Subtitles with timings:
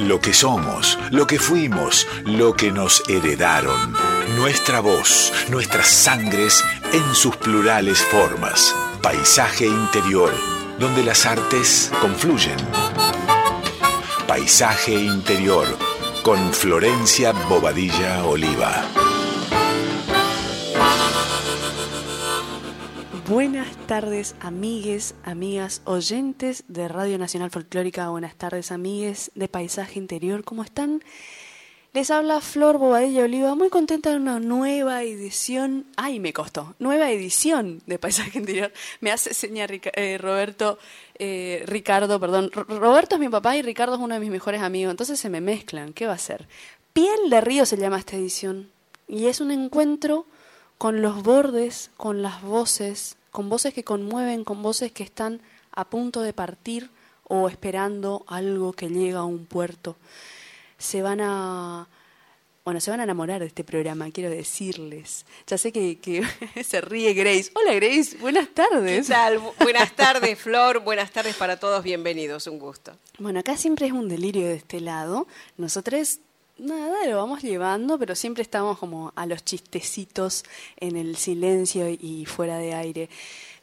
[0.00, 3.94] Lo que somos, lo que fuimos, lo que nos heredaron.
[4.34, 6.64] Nuestra voz, nuestras sangres
[6.94, 8.74] en sus plurales formas.
[9.02, 10.32] Paisaje interior,
[10.78, 12.56] donde las artes confluyen.
[14.26, 15.66] Paisaje interior,
[16.22, 18.82] con Florencia Bobadilla Oliva.
[23.30, 28.08] Buenas tardes, amigues, amigas, oyentes de Radio Nacional Folclórica.
[28.08, 30.42] Buenas tardes, amigues de Paisaje Interior.
[30.42, 31.00] ¿Cómo están?
[31.92, 35.86] Les habla Flor Bobadilla Oliva, muy contenta de una nueva edición.
[35.96, 36.74] ¡Ay, me costó!
[36.80, 38.72] Nueva edición de Paisaje Interior.
[39.00, 40.80] Me hace señar eh, Roberto,
[41.16, 42.50] eh, Ricardo, perdón.
[42.50, 45.40] Roberto es mi papá y Ricardo es uno de mis mejores amigos, entonces se me
[45.40, 45.92] mezclan.
[45.92, 46.48] ¿Qué va a ser?
[46.92, 48.72] Piel de Río se llama esta edición.
[49.06, 50.26] Y es un encuentro
[50.78, 55.40] con los bordes, con las voces, con voces que conmueven, con voces que están
[55.72, 56.90] a punto de partir
[57.24, 59.96] o esperando algo que llega a un puerto.
[60.78, 61.88] Se van a
[62.62, 65.24] bueno, se van a enamorar de este programa, quiero decirles.
[65.46, 66.22] Ya sé que, que
[66.64, 67.50] se ríe Grace.
[67.54, 69.06] Hola Grace, buenas tardes.
[69.06, 69.40] ¿Qué tal?
[69.60, 70.80] Buenas tardes, Flor.
[70.80, 71.82] Buenas tardes para todos.
[71.82, 72.92] Bienvenidos, un gusto.
[73.18, 75.26] Bueno, acá siempre es un delirio de este lado.
[75.56, 76.20] Nosotros
[76.60, 80.44] nada, lo vamos llevando, pero siempre estamos como a los chistecitos
[80.76, 83.08] en el silencio y fuera de aire.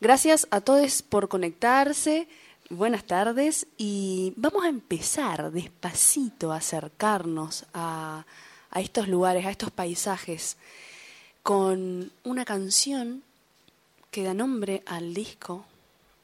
[0.01, 2.27] Gracias a todos por conectarse.
[2.69, 8.25] Buenas tardes y vamos a empezar despacito a acercarnos a,
[8.71, 10.57] a estos lugares, a estos paisajes,
[11.43, 13.23] con una canción
[14.11, 15.65] que da nombre al disco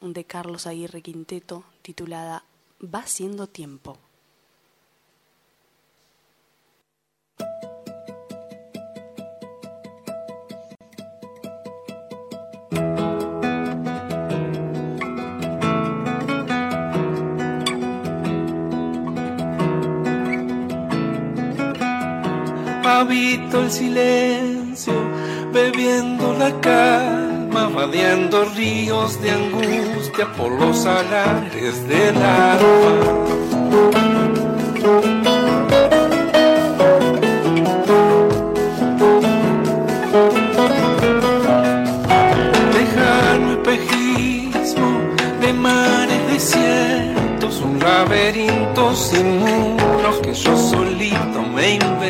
[0.02, 2.44] de Carlos Aguirre Quinteto titulada
[2.84, 3.98] Va siendo tiempo.
[23.00, 24.94] Habito el silencio,
[25.52, 32.94] bebiendo la calma, vadeando ríos de angustia por los salares del alma.
[42.76, 45.00] Lejano espejismo
[45.42, 52.03] de mares desiertos, un laberinto sin muros que yo solito me invento.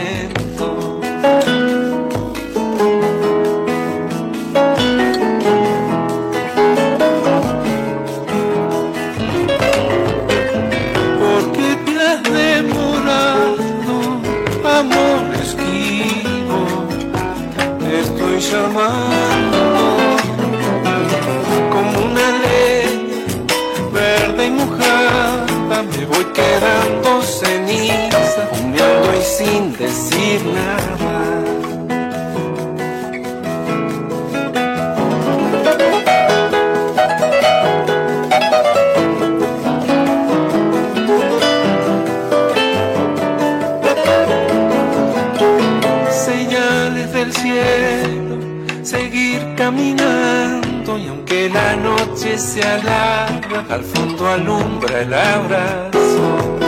[53.69, 56.59] Al fondo alumbra el abrazo.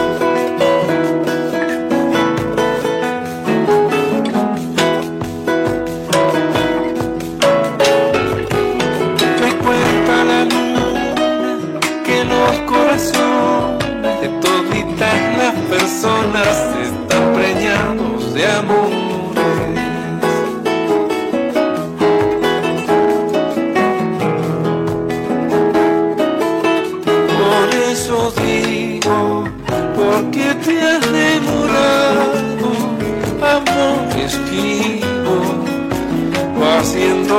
[9.42, 18.85] Me cuenta la luna que los corazones de toditas las personas están preñados de amores.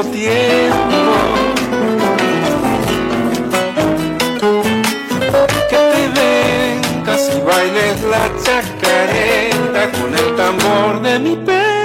[0.04, 1.12] Tiempo.
[5.70, 11.75] Que te vengas y bailes la chacarera con el tambor de mi pecho.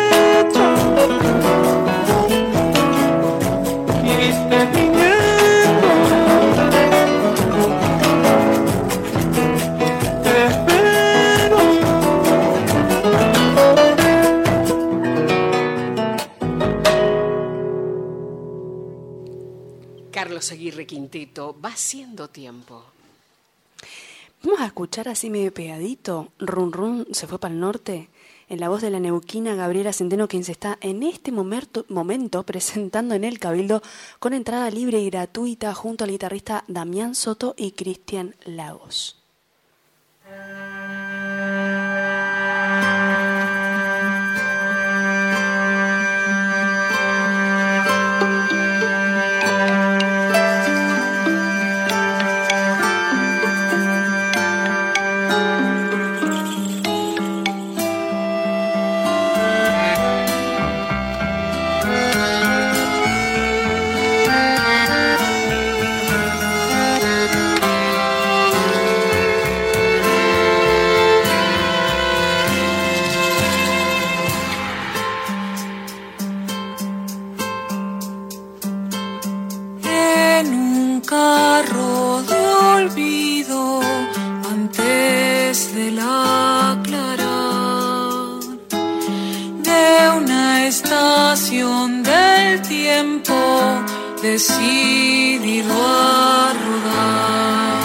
[20.85, 22.83] Quinteto, va siendo tiempo.
[24.43, 26.29] Vamos a escuchar así medio pegadito.
[26.39, 28.09] Run Run se fue para el norte.
[28.49, 32.43] En la voz de la neuquina Gabriela Centeno, quien se está en este momento, momento
[32.43, 33.81] presentando en el Cabildo
[34.19, 39.21] con entrada libre y gratuita junto al guitarrista Damián Soto y Cristian Lagos.
[85.51, 88.39] Desde la clara
[89.67, 93.35] de una estación del tiempo
[94.21, 97.81] decidido a rodar.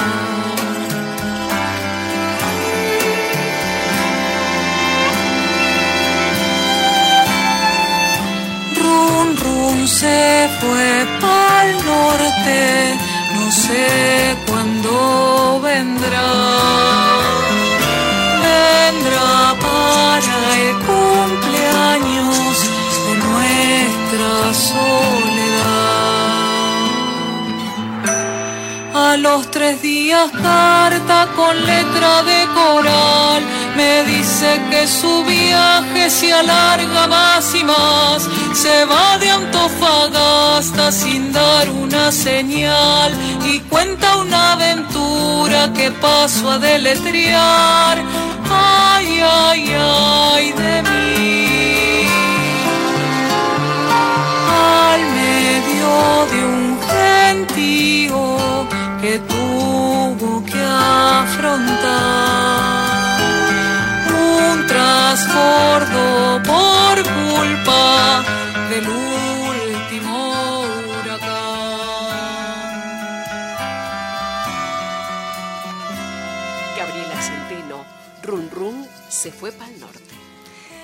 [8.81, 12.99] Run, run se fue pa'l norte,
[13.35, 14.26] no sé
[18.43, 19.55] vendrá.
[19.67, 22.55] Para el cumpleaños
[23.07, 25.87] de nuestra soledad.
[28.95, 33.43] A los tres días carta con letra de coral
[33.77, 41.31] me dice que su viaje se alarga más y más, se va de Antofagasta sin
[41.31, 43.13] dar una señal
[43.45, 47.99] y cuenta una aventura que paso a deletrear.
[48.51, 52.09] Ay, ay, ay de mí.
[54.89, 55.93] Al medio
[56.33, 58.23] de un gentío
[59.03, 60.63] que tuvo que
[61.31, 61.77] afrontar
[64.49, 68.25] un trasbordo por culpa
[68.77, 70.65] del último
[71.01, 71.27] huracán.
[76.77, 77.85] Gabriela Centeno,
[78.23, 80.01] Run Run se fue para el norte.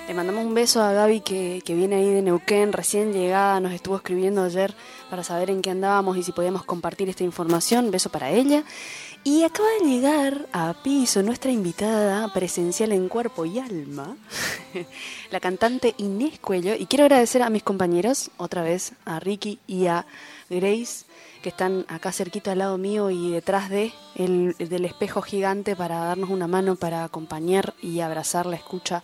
[0.07, 3.73] Le mandamos un beso a Gaby que, que viene ahí de Neuquén, recién llegada, nos
[3.73, 4.73] estuvo escribiendo ayer
[5.11, 7.91] para saber en qué andábamos y si podíamos compartir esta información.
[7.91, 8.63] Beso para ella.
[9.25, 14.17] Y acaba de llegar a piso nuestra invitada presencial en cuerpo y alma,
[15.31, 16.75] la cantante Inés Cuello.
[16.75, 20.05] Y quiero agradecer a mis compañeros, otra vez a Ricky y a
[20.49, 21.05] Grace,
[21.41, 25.99] que están acá cerquita al lado mío y detrás de el, del espejo gigante para
[25.99, 29.03] darnos una mano, para acompañar y abrazar la escucha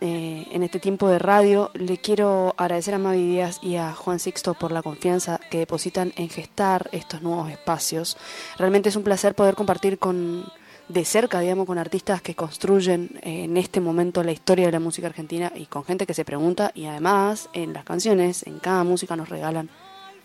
[0.00, 1.70] eh, en este tiempo de radio.
[1.74, 6.12] Le quiero agradecer a Mavi Díaz y a Juan Sixto por la confianza que depositan
[6.16, 8.16] en gestar estos nuevos espacios.
[8.58, 10.44] Realmente es un placer poder compartir con
[10.88, 14.80] de cerca, digamos, con artistas que construyen eh, en este momento la historia de la
[14.80, 18.84] música argentina y con gente que se pregunta y además en las canciones, en cada
[18.84, 19.70] música nos regalan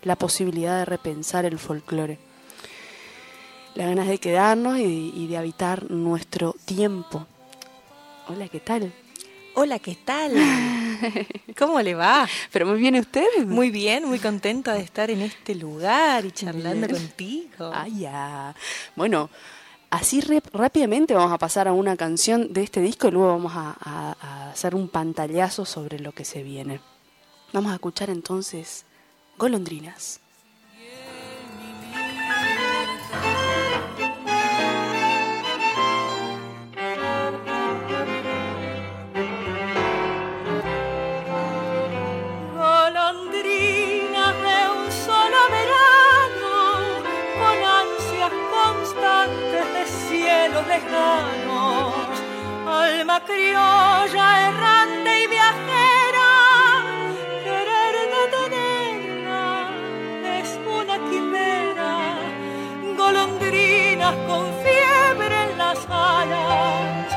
[0.04, 2.19] la posibilidad de repensar el folclore.
[3.75, 7.25] Las ganas de quedarnos y, y de habitar nuestro tiempo.
[8.27, 8.94] Hola, ¿qué tal?
[9.61, 10.31] Hola, ¿qué tal?
[11.57, 12.25] ¿Cómo le va?
[12.53, 13.25] Pero muy bien usted.
[13.45, 16.97] Muy bien, muy contenta de estar en este lugar y charlando Bien.
[17.01, 17.69] contigo.
[17.73, 18.56] Ah, ya.
[18.95, 19.29] Bueno,
[19.89, 20.21] así
[20.53, 24.16] rápidamente vamos a pasar a una canción de este disco y luego vamos a, a-
[24.21, 26.80] a hacer un pantallazo sobre lo que se viene.
[27.51, 28.85] Vamos a escuchar entonces
[29.37, 30.21] golondrinas
[50.69, 51.94] lejanos,
[52.68, 56.31] alma criolla errante y viajera,
[57.45, 59.47] querer detenerla
[60.40, 60.49] es
[60.80, 61.94] una quimera,
[63.02, 67.07] golondrinas con fiebre en las alas,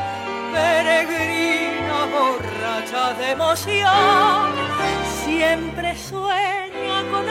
[0.54, 4.46] peregrina borracha de emoción,
[5.24, 7.28] siempre sueña con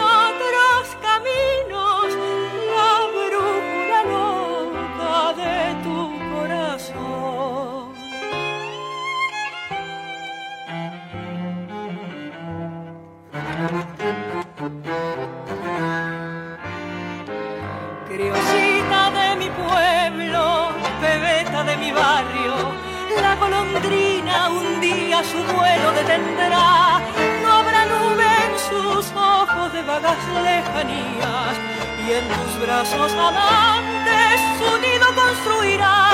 [25.23, 26.99] su vuelo detendrá.
[27.43, 31.55] No habrá nube en sus ojos de vagas lejanías
[32.05, 36.09] y en tus brazos amantes su nido construirá.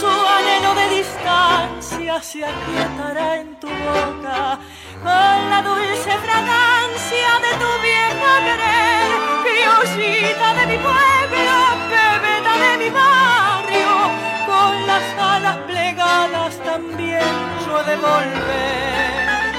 [0.00, 4.58] Su anhelo de distancia se aquietará en tu boca
[5.02, 9.10] con la dulce fragancia de tu vieja querer,
[9.44, 11.56] criollita de mi pueblo,
[11.90, 13.92] bebeta de mi barrio,
[14.46, 19.52] con las alas plegadas también he de volver.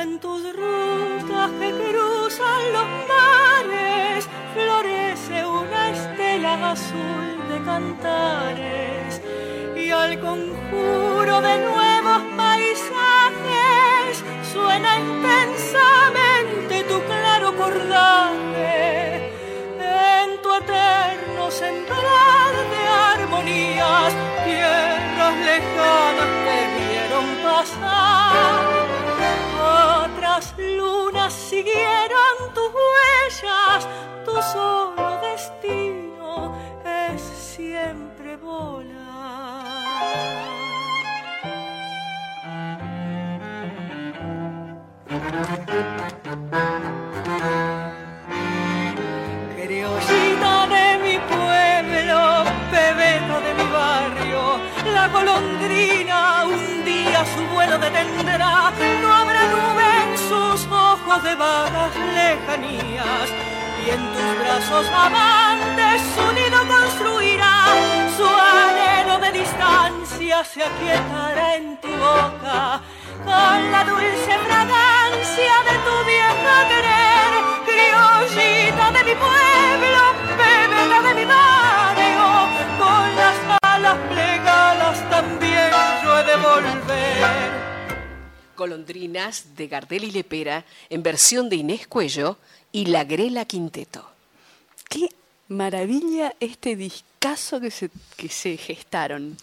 [0.00, 9.20] En tus rutas que cruzan los mares florece una estela azul de cantares
[9.76, 15.59] y al conjuro de nuevos paisajes suena intensamente
[25.50, 28.54] lejanas te vieron pasar.
[30.04, 33.88] Otras lunas siguieron tus huellas,
[34.24, 36.54] tu solo destino
[36.84, 37.20] es
[37.54, 38.99] siempre volar.
[61.22, 63.28] De vagas lejanías.
[63.84, 67.64] Y en tus brazos amantes su nido construirá.
[68.16, 72.80] Su anhelo de distancia se aquietará en tu boca
[73.24, 77.32] con la dulce fragancia de tu vieja querer,
[77.68, 80.02] criollita de mi pueblo,
[80.40, 82.26] bebeta de mi barrio,
[82.78, 85.70] con las alas plegadas también
[86.02, 87.49] yo he de volver.
[88.60, 92.36] Golondrinas de Gardel y Lepera en versión de Inés Cuello
[92.70, 94.06] y La Grela Quinteto.
[94.88, 95.08] Qué
[95.48, 99.38] maravilla este discazo que se, que se gestaron.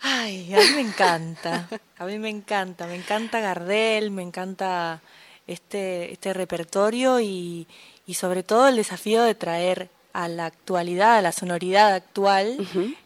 [0.00, 1.68] Ay, a mí me encanta,
[1.98, 5.02] a mí me encanta, me encanta Gardel, me encanta
[5.46, 7.66] este, este repertorio y,
[8.06, 12.56] y sobre todo el desafío de traer a la actualidad, a la sonoridad actual,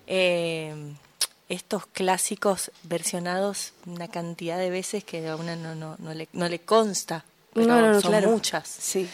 [0.07, 0.95] eh,
[1.51, 6.49] estos clásicos versionados una cantidad de veces que a uno no, no, no, le, no
[6.49, 8.31] le consta, pero No, son claro.
[8.31, 8.67] muchas.
[8.69, 9.07] Sí.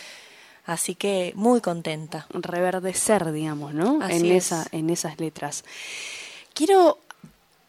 [0.67, 2.27] Así que muy contenta.
[2.31, 4.01] reverdecer, digamos, ¿no?
[4.03, 4.47] Así en, es.
[4.47, 5.65] esa, en esas letras.
[6.55, 6.99] Quiero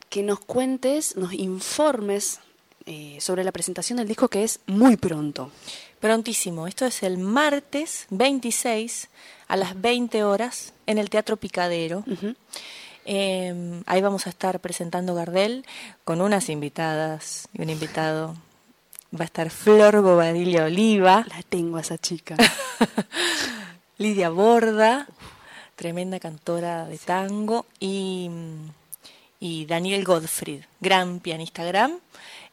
[0.09, 2.39] que nos cuentes, nos informes
[2.86, 5.51] eh, sobre la presentación del disco que es muy pronto.
[6.00, 9.09] Prontísimo, esto es el martes 26
[9.47, 12.03] a las 20 horas en el Teatro Picadero.
[13.10, 15.66] Eh, ahí vamos a estar presentando Gardel
[16.04, 18.36] con unas invitadas y un invitado.
[19.16, 22.36] Va a estar Flor Bobadilla Oliva, La tengo a esa chica.
[23.98, 25.08] Lidia Borda,
[25.78, 28.30] tremenda cantora de tango, y,
[29.40, 32.00] y Daniel Godfried, gran pianista gran,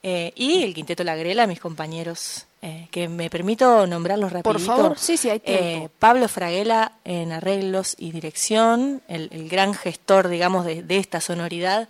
[0.04, 4.64] eh, y el Quinteto La Grela, mis compañeros, eh, que me permito nombrarlos Por rapidito.
[4.76, 5.62] favor, sí, sí, hay tiempo.
[5.62, 11.20] Eh, Pablo Fraguela en arreglos y dirección, el, el gran gestor, digamos, de, de esta
[11.20, 11.88] sonoridad.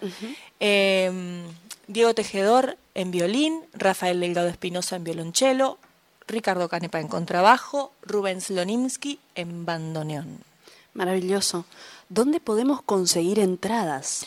[0.58, 1.44] Eh,
[1.86, 5.78] Diego Tejedor en violín, Rafael Delgado Espinosa en violonchelo,
[6.26, 10.38] Ricardo Canepa en contrabajo, Rubén Slonimsky en bandoneón.
[10.94, 11.66] Maravilloso.
[12.08, 14.26] ¿Dónde podemos conseguir entradas?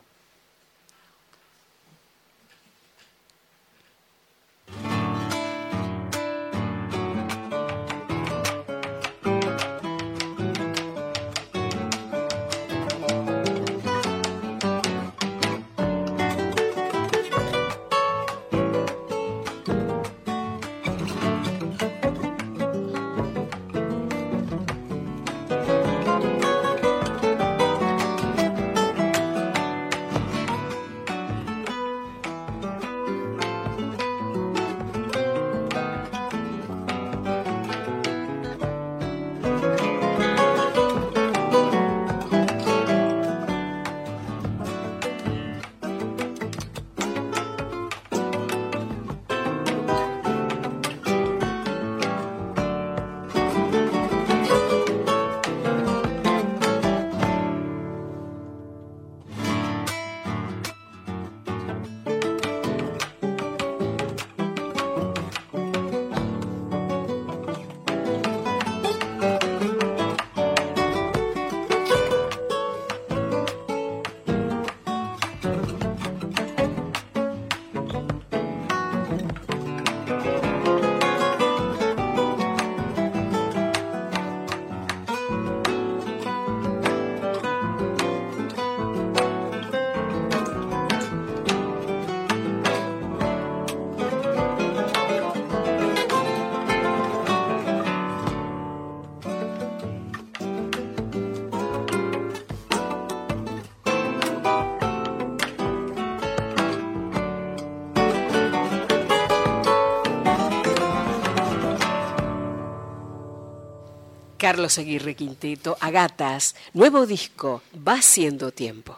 [114.45, 118.95] Carlos Aguirre Quinteto, Agatas, nuevo disco, Va siendo tiempo.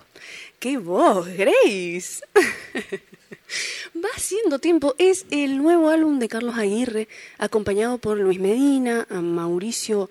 [0.59, 2.25] ¡Qué voz, Grace!
[3.95, 4.97] Va siendo tiempo.
[4.99, 7.07] Es el nuevo álbum de Carlos Aguirre,
[7.39, 10.11] acompañado por Luis Medina, Mauricio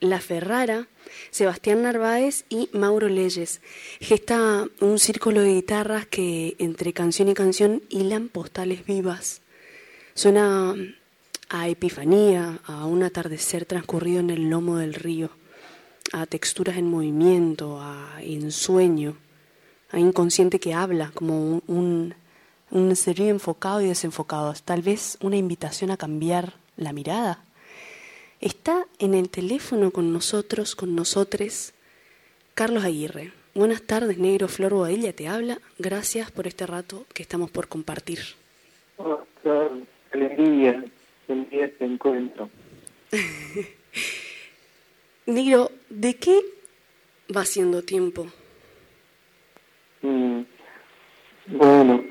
[0.00, 0.88] La Ferrara,
[1.30, 3.62] Sebastián Narváez y Mauro Leyes.
[3.98, 9.40] Gesta un círculo de guitarras que entre canción y canción hilan postales vivas.
[10.12, 10.74] Suena
[11.48, 15.30] a epifanía, a un atardecer transcurrido en el lomo del río,
[16.12, 19.16] a texturas en movimiento, a ensueño,
[19.90, 22.14] a inconsciente que habla como un,
[22.70, 27.44] un, enfocado y desenfocado, tal vez una invitación a cambiar la mirada.
[28.40, 31.74] Está en el teléfono con nosotros, con nosotres,
[32.54, 33.32] Carlos Aguirre.
[33.54, 35.58] Buenas tardes, negro Flor Boadilla te habla.
[35.78, 38.20] Gracias por este rato que estamos por compartir.
[40.12, 40.84] Alegría
[41.28, 42.48] el día este encuentro.
[45.26, 46.40] Negro, ¿de qué
[47.34, 48.26] va siendo tiempo?
[50.02, 50.42] Mm,
[51.48, 52.04] bueno,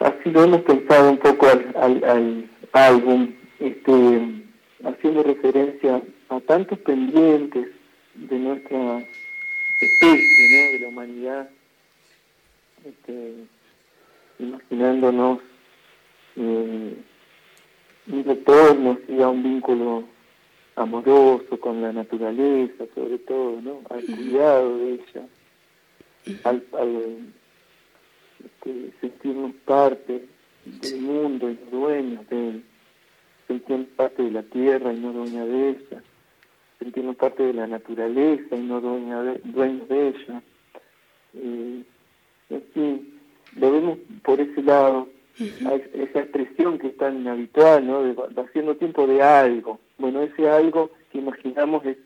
[0.00, 3.92] así lo hemos pensado un poco al, al, álbum, este,
[4.82, 7.68] haciendo referencia a tantos pendientes
[8.14, 8.98] de nuestra
[9.80, 10.72] especie, ¿no?
[10.72, 11.50] de la humanidad,
[12.84, 13.34] este,
[14.38, 15.40] imaginándonos
[16.36, 16.96] eh,
[18.06, 20.04] retorno sí, a un vínculo
[20.76, 23.80] amoroso con la naturaleza, sobre todo, ¿no?
[23.90, 25.26] Al cuidado de ella,
[26.44, 26.62] al,
[28.44, 30.26] este, sentirnos parte
[30.64, 32.64] del mundo y dueños de él,
[33.46, 36.02] sentirnos parte de la tierra y no dueña de ella,
[36.78, 40.42] sentirnos parte de la naturaleza y no dueña de, dueños de ella.
[41.34, 41.82] Eh,
[42.50, 43.20] en fin,
[43.56, 48.02] lo vemos por ese lado esa expresión que es tan habitual, ¿no?
[48.02, 49.80] De, haciendo tiempo de algo.
[49.98, 51.96] Bueno, ese algo que imaginamos es,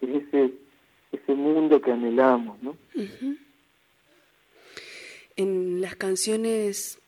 [0.00, 0.52] ese,
[1.12, 2.76] ese mundo que anhelamos, ¿no?
[5.36, 6.98] En las canciones,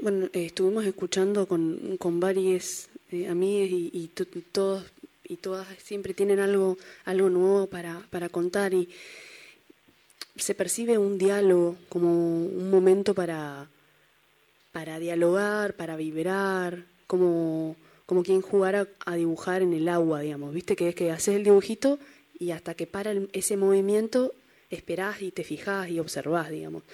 [0.00, 4.08] bueno, eh, estuvimos escuchando con, con varias eh, amigas y, y
[4.52, 4.92] todos
[5.30, 8.88] y todas siempre tienen algo algo nuevo para, para contar y
[10.36, 13.68] se percibe un diálogo como un momento para
[14.78, 17.74] para dialogar, para vibrar, como,
[18.06, 20.54] como quien jugara a dibujar en el agua, digamos.
[20.54, 21.98] Viste que es que haces el dibujito
[22.38, 24.36] y hasta que para ese movimiento
[24.70, 26.84] esperás y te fijás y observás, digamos.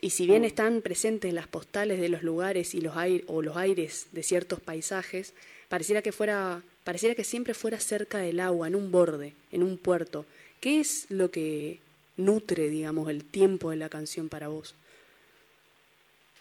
[0.00, 3.58] Y si bien están presentes las postales de los lugares y los aires o los
[3.58, 5.34] aires de ciertos paisajes,
[5.68, 9.76] pareciera que fuera pareciera que siempre fuera cerca del agua, en un borde, en un
[9.76, 10.24] puerto.
[10.58, 11.80] ¿Qué es lo que
[12.16, 14.74] nutre, digamos, el tiempo de la canción para vos?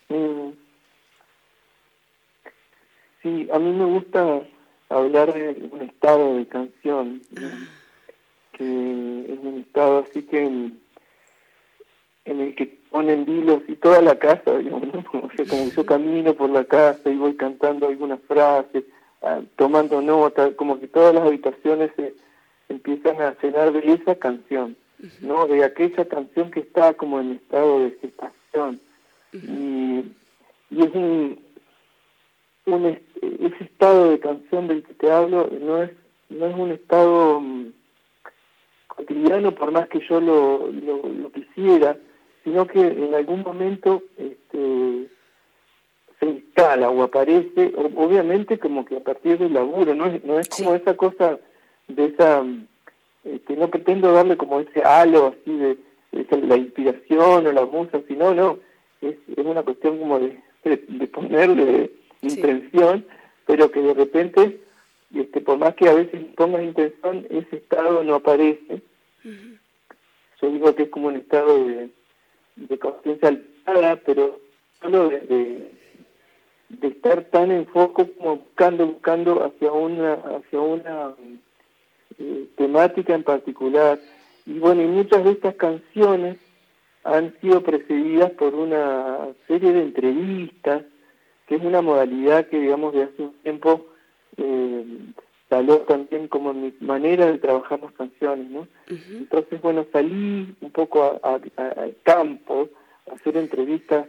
[0.09, 0.49] Mm,
[3.21, 4.41] Sí, a mí me gusta
[4.89, 7.21] hablar de un estado de canción,
[8.53, 10.79] que es un estado así que en,
[12.25, 17.09] el que ponen vilos y toda la casa, digamos, como, yo camino por la casa
[17.09, 18.85] y voy cantando algunas frases,
[19.21, 22.13] ah, tomando notas, como que todas las habitaciones se
[22.69, 24.77] empiezan a llenar de esa canción,
[25.21, 25.45] ¿no?
[25.45, 28.79] De aquella canción que está como en estado de gestación.
[29.33, 30.05] y,
[30.71, 31.39] y es un,
[32.75, 35.91] un, ese estado de canción del que te hablo no es
[36.29, 37.71] no es un estado mm,
[38.87, 41.97] cotidiano por más que yo lo, lo, quisiera,
[42.43, 45.09] sino que en algún momento este,
[46.19, 50.49] se instala o aparece, obviamente como que a partir del laburo, no es, no es
[50.49, 51.39] como esa cosa
[51.87, 52.43] de esa,
[53.23, 55.77] este, no pretendo darle como ese halo así de,
[56.41, 58.57] la inspiración o la musa, sino no,
[59.01, 63.05] es, es una cuestión como de, de ponerle intención,
[63.45, 64.61] pero que de repente,
[65.13, 68.81] este, por más que a veces pongas intención, ese estado no aparece.
[70.41, 71.89] Yo digo que es como un estado de,
[72.55, 74.39] de conciencia alterada, pero
[74.81, 75.71] solo de,
[76.69, 81.13] de, estar tan en foco como buscando, buscando hacia una, hacia una
[82.17, 83.99] eh, temática en particular.
[84.45, 86.37] Y bueno, y muchas de estas canciones
[87.03, 90.83] han sido precedidas por una serie de entrevistas
[91.49, 93.87] que es una modalidad que, digamos, de hace un tiempo
[94.37, 94.85] eh,
[95.49, 98.67] salió también como mi manera de trabajar las canciones, ¿no?
[98.87, 102.69] Entonces, bueno, salí un poco al campo,
[103.09, 104.05] a hacer entrevistas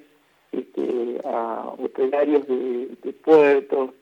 [0.52, 3.92] este, a operarios de, puertos,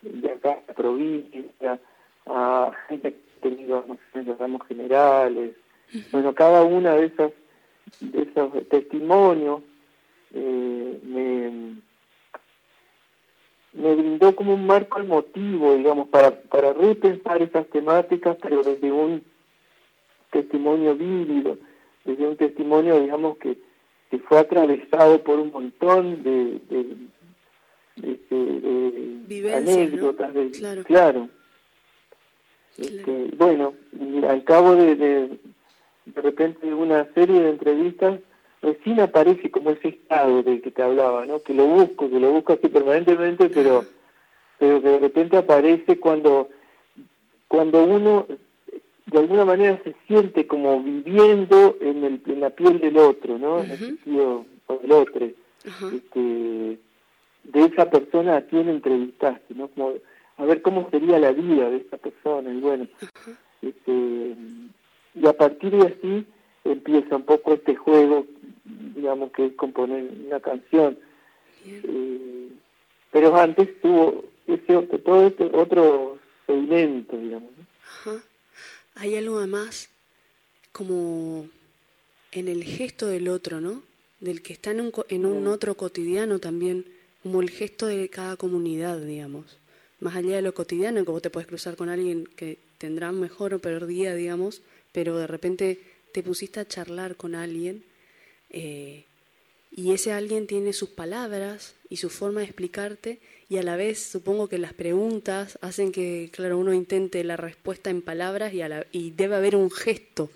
[0.00, 1.78] de acá, de provincia,
[2.24, 5.54] a gente que ha tenido, no sé, ramos generales.
[6.12, 7.32] Bueno, cada una de esas
[8.00, 9.60] de esos testimonios
[10.34, 11.76] eh, me
[13.76, 19.22] me brindó como un marco emotivo, digamos, para, para repensar esas temáticas, pero desde un
[20.30, 21.58] testimonio vívido,
[22.04, 23.58] desde un testimonio, digamos, que,
[24.10, 26.96] que fue atravesado por un montón de, de,
[29.28, 30.32] de, anécdotas.
[30.58, 30.84] claro.
[30.84, 31.28] claro.
[32.78, 33.72] Este, bueno,
[34.28, 35.38] al cabo de, de,
[36.04, 38.20] de repente una serie de entrevistas,
[38.62, 41.40] recién aparece como ese estado del que te hablaba, ¿no?
[41.40, 43.84] Que lo busco, que lo busco así permanentemente, pero,
[44.58, 46.48] pero que de repente aparece cuando,
[47.48, 48.26] cuando uno
[49.06, 53.60] de alguna manera se siente como viviendo en, el, en la piel del otro, ¿no?
[53.60, 54.44] En el sentido
[54.82, 55.26] del otro.
[55.94, 56.78] Este,
[57.44, 59.68] de esa persona a quien entrevistaste, ¿no?
[59.68, 59.92] Como,
[60.36, 62.86] a ver cómo sería la vida de esa persona, y bueno,
[63.62, 64.36] este,
[65.14, 66.26] y a partir de así
[66.64, 68.26] empieza un poco este juego
[68.94, 70.98] digamos, que es componer una canción.
[71.64, 72.48] Eh,
[73.10, 77.50] pero antes tuvo ese otro, todo este otro segmento, digamos.
[78.94, 79.90] Hay algo además
[80.72, 81.48] como
[82.32, 83.82] en el gesto del otro, ¿no?
[84.20, 86.86] Del que está en un, en un otro cotidiano también,
[87.22, 89.58] como el gesto de cada comunidad, digamos.
[90.00, 93.54] Más allá de lo cotidiano, que vos te puedes cruzar con alguien que tendrá mejor
[93.54, 95.80] o peor día, digamos, pero de repente
[96.12, 97.82] te pusiste a charlar con alguien
[98.50, 99.04] eh,
[99.70, 104.02] y ese alguien tiene sus palabras y su forma de explicarte y a la vez
[104.02, 109.10] supongo que las preguntas hacen que, claro, uno intente la respuesta en palabras y, y
[109.10, 110.30] debe haber un gesto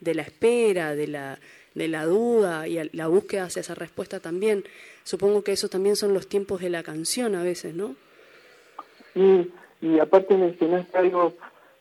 [0.00, 1.38] de la espera, de la,
[1.74, 4.64] de la duda y la búsqueda hacia esa respuesta también.
[5.04, 7.94] Supongo que eso también son los tiempos de la canción a veces, ¿no?
[9.14, 9.50] Sí,
[9.82, 11.34] y aparte mencionaste algo,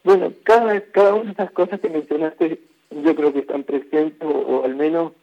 [0.04, 2.60] bueno, cada, cada una de esas cosas que mencionaste
[2.92, 5.14] yo creo que están presentes o al menos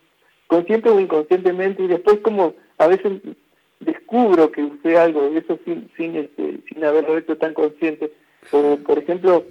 [0.53, 3.23] consciente o inconscientemente, y después como a veces
[3.81, 8.13] descubro que usé algo de eso sin, sin, este, sin haberlo hecho tan consciente.
[8.51, 9.47] O, por ejemplo,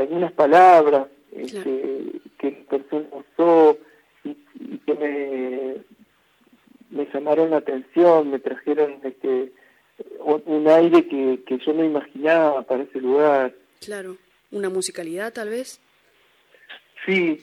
[0.00, 3.78] algunas palabras este, que la persona usó
[4.24, 4.34] y,
[4.78, 5.76] que me,
[6.90, 9.52] me llamaron la atención, me trajeron este,
[10.18, 13.54] un aire que, que yo no imaginaba para ese lugar.
[13.80, 14.16] Claro,
[14.50, 15.80] una musicalidad tal vez.
[17.06, 17.40] Sí,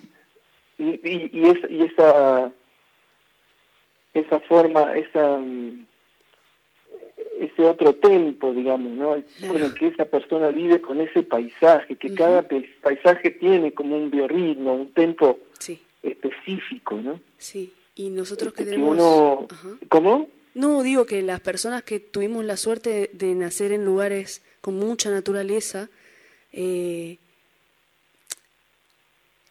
[0.80, 2.52] y, y, y, esa
[4.14, 5.86] esa forma esa mm,
[7.40, 12.48] ese otro tempo digamos no bueno que esa persona vive con ese paisaje que cada
[12.82, 15.40] paisaje tiene como un biorritmo un tempo
[16.02, 19.48] específico no sí y nosotros que tenemos
[19.90, 24.76] cómo no digo que las personas que tuvimos la suerte de, nacer en lugares con
[24.76, 25.90] mucha naturaleza
[26.52, 27.18] eh,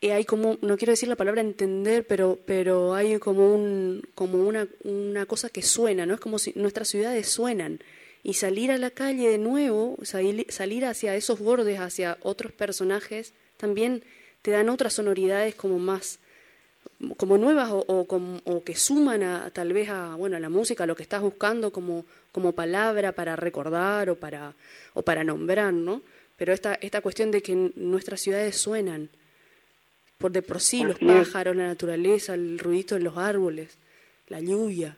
[0.00, 4.46] y hay como, no quiero decir la palabra entender, pero, pero hay como, un, como
[4.46, 6.14] una, una cosa que suena, ¿no?
[6.14, 7.80] Es como si nuestras ciudades suenan.
[8.22, 14.04] Y salir a la calle de nuevo, salir, hacia esos bordes, hacia otros personajes, también
[14.42, 16.20] te dan otras sonoridades como más,
[17.16, 20.94] como nuevas o, o, que suman a, tal vez a, bueno, la música, a lo
[20.94, 24.54] que estás buscando como, como palabra para recordar o para,
[24.94, 26.02] o para nombrar, ¿no?
[26.36, 29.10] Pero esta, esta cuestión de que nuestras ciudades suenan,
[30.18, 33.78] por de por sí, los pájaros, la naturaleza, el ruidito de los árboles,
[34.26, 34.96] la lluvia.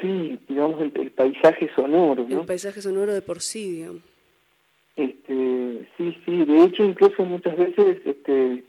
[0.00, 2.40] Sí, digamos el, paisaje sonoro, ¿no?
[2.40, 4.02] El paisaje sonoro de por sí, digamos.
[4.96, 8.64] Este, sí, sí, de hecho incluso muchas veces este,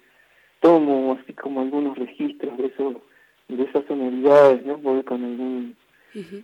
[0.60, 3.02] tomo así como algunos registros de eso,
[3.48, 4.78] de esas sonoridades, ¿no?
[4.78, 5.76] Voy con algún,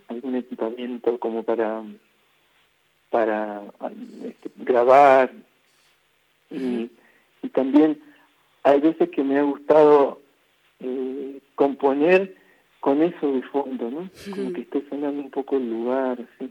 [0.08, 1.82] algún equipamiento como para
[3.10, 3.62] para
[4.24, 5.32] este, grabar
[6.50, 6.90] y,
[7.42, 7.98] y también
[8.62, 10.20] hay veces que me ha gustado
[10.80, 12.36] eh, componer
[12.80, 14.10] con eso de fondo, ¿no?
[14.34, 16.50] Como que esté sonando un poco el lugar, así.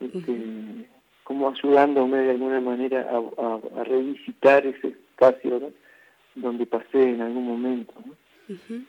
[0.00, 0.86] Este,
[1.24, 5.72] como ayudándome de alguna manera a, revisitar ese espacio
[6.34, 7.94] donde pasé en algún momento.
[8.04, 8.84] ¿no?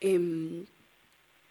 [0.00, 0.64] Em,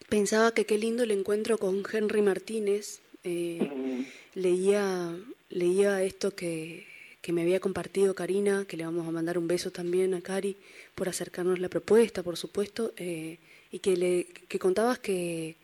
[0.08, 3.00] pensaba que qué lindo el encuentro con Henry Martínez.
[3.24, 5.16] Eh, leía,
[5.48, 6.86] leía esto que,
[7.20, 10.56] que me había compartido Karina, que le vamos a mandar un beso también a Cari
[10.94, 13.38] por acercarnos la propuesta, por supuesto, eh,
[13.70, 15.56] y que le que contabas que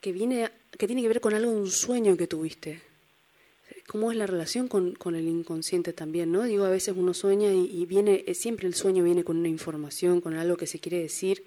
[0.00, 2.82] que viene que tiene que ver con algo, un sueño que tuviste.
[3.86, 6.44] ¿Cómo es la relación con, con el inconsciente también, no?
[6.44, 9.48] Digo, a veces uno sueña y, y viene, eh, siempre el sueño viene con una
[9.48, 11.44] información, con algo que se quiere decir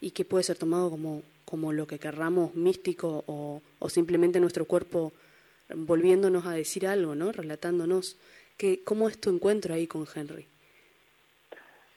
[0.00, 4.66] y que puede ser tomado como, como lo que querramos místico o, o simplemente nuestro
[4.66, 5.12] cuerpo
[5.74, 7.32] volviéndonos a decir algo, ¿no?
[7.32, 8.18] Relatándonos.
[8.56, 10.46] Que, ¿Cómo es tu encuentro ahí con Henry?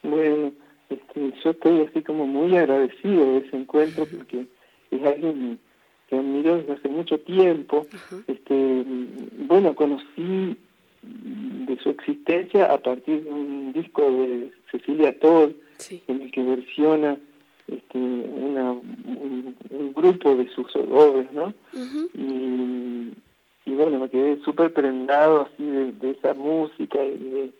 [0.01, 0.53] Bueno,
[0.89, 4.45] este, yo estoy así como muy agradecido de ese encuentro porque
[4.91, 5.59] es alguien
[6.07, 7.85] que admiro desde hace mucho tiempo.
[8.27, 8.85] Este,
[9.47, 10.57] bueno, conocí
[11.01, 15.51] de su existencia a partir de un disco de Cecilia Todd,
[16.07, 17.17] en el que versiona
[17.67, 21.53] este, una, un, grupo de sus obras, ¿no?
[22.13, 23.11] y,
[23.65, 27.51] y, bueno, me quedé súper prendado así de, esa música y de,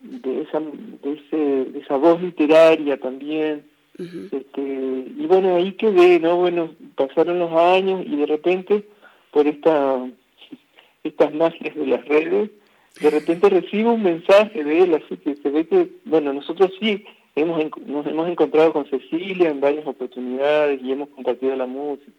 [0.00, 1.36] de, esa, de, ese,
[1.70, 3.64] de esa voz literaria también.
[3.98, 6.36] este, y bueno, ahí quedé, ¿no?
[6.36, 8.84] Bueno, pasaron los años y de repente,
[9.30, 10.06] por esta
[11.04, 12.50] estas magias de las redes,
[13.00, 17.04] de repente recibo un mensaje de él, así que se ve que, bueno, nosotros sí
[17.34, 22.12] hemos nos hemos encontrado con Cecilia en varias oportunidades y hemos compartido la música.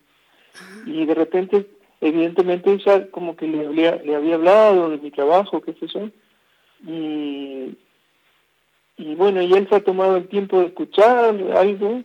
[0.85, 1.67] Y de repente,
[2.09, 6.09] evidentemente ella como que le, le, había hablado de mi trabajo, qué sé yo,
[6.85, 7.75] y,
[8.97, 12.03] y bueno, y él se ha tomado el tiempo de escuchar algo,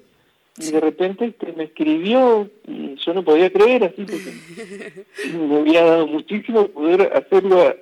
[0.59, 5.85] y de repente este, me escribió, y yo no podía creer así, porque me había
[5.85, 7.75] dado muchísimo poder hacerlo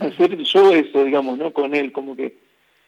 [0.00, 1.52] hacer yo eso, digamos, ¿no?
[1.52, 2.36] Con él, como que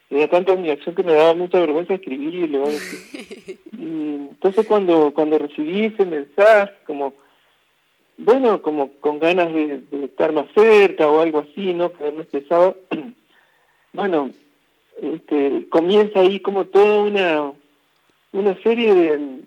[0.09, 2.61] tenía tanta admiración que me daba mucha vergüenza escribirle.
[3.79, 7.15] Y entonces cuando, cuando recibí ese mensaje, como,
[8.19, 11.93] bueno, como con ganas de, estar más cerca o algo así, ¿no?
[11.93, 12.75] Que me expresaba,
[13.93, 14.31] bueno,
[15.01, 17.53] este, comienza ahí como toda una,
[18.33, 19.41] una serie de,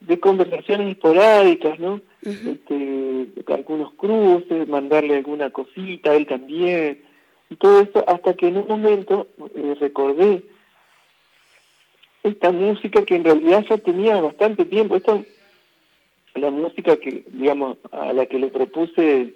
[0.00, 2.00] de conversaciones esporádicas, ¿no?
[2.22, 7.02] este, algunos cruces, mandarle alguna cosita, él también,
[7.50, 10.42] y todo eso, hasta que en un momento eh, recordé
[12.22, 15.20] esta música que en realidad ya tenía bastante tiempo, esta
[16.34, 19.34] la música que, digamos, a la que le propuse,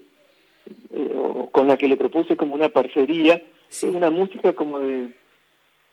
[0.92, 5.12] eh, o con la que le propuse como una parcería, es una música como de,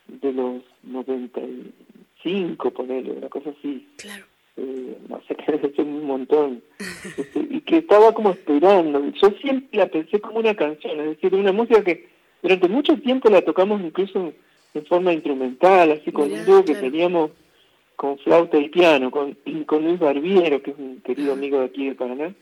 [0.06, 3.88] de los 95, ponele, una cosa así.
[3.96, 4.24] Claro.
[4.56, 5.34] Eh, no sé
[5.74, 6.62] qué un montón,
[7.18, 9.04] este, y que estaba como esperando.
[9.20, 12.08] Yo siempre la pensé como una canción, es decir, una música que
[12.40, 14.32] durante mucho tiempo la tocamos incluso
[14.74, 17.30] en forma instrumental, así con un dúo que teníamos
[17.96, 21.88] con flauta y piano, con, con Luis Barbiero, que es un querido amigo de aquí
[21.88, 22.34] de Paraná.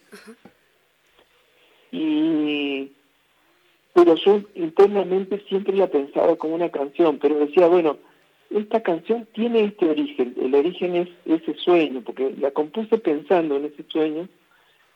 [1.90, 2.90] Y
[3.92, 7.98] pero yo internamente siempre la pensaba como una canción, pero decía, bueno,
[8.50, 13.66] esta canción tiene este origen, el origen es ese sueño, porque la compuse pensando en
[13.66, 14.28] ese sueño,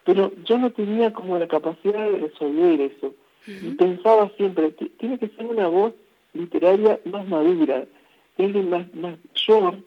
[0.05, 3.15] pero yo no tenía como la capacidad de resolver eso.
[3.47, 5.93] Y pensaba siempre, tiene que ser una voz
[6.33, 7.85] literaria más madura,
[8.39, 9.79] alguien más, más mayor,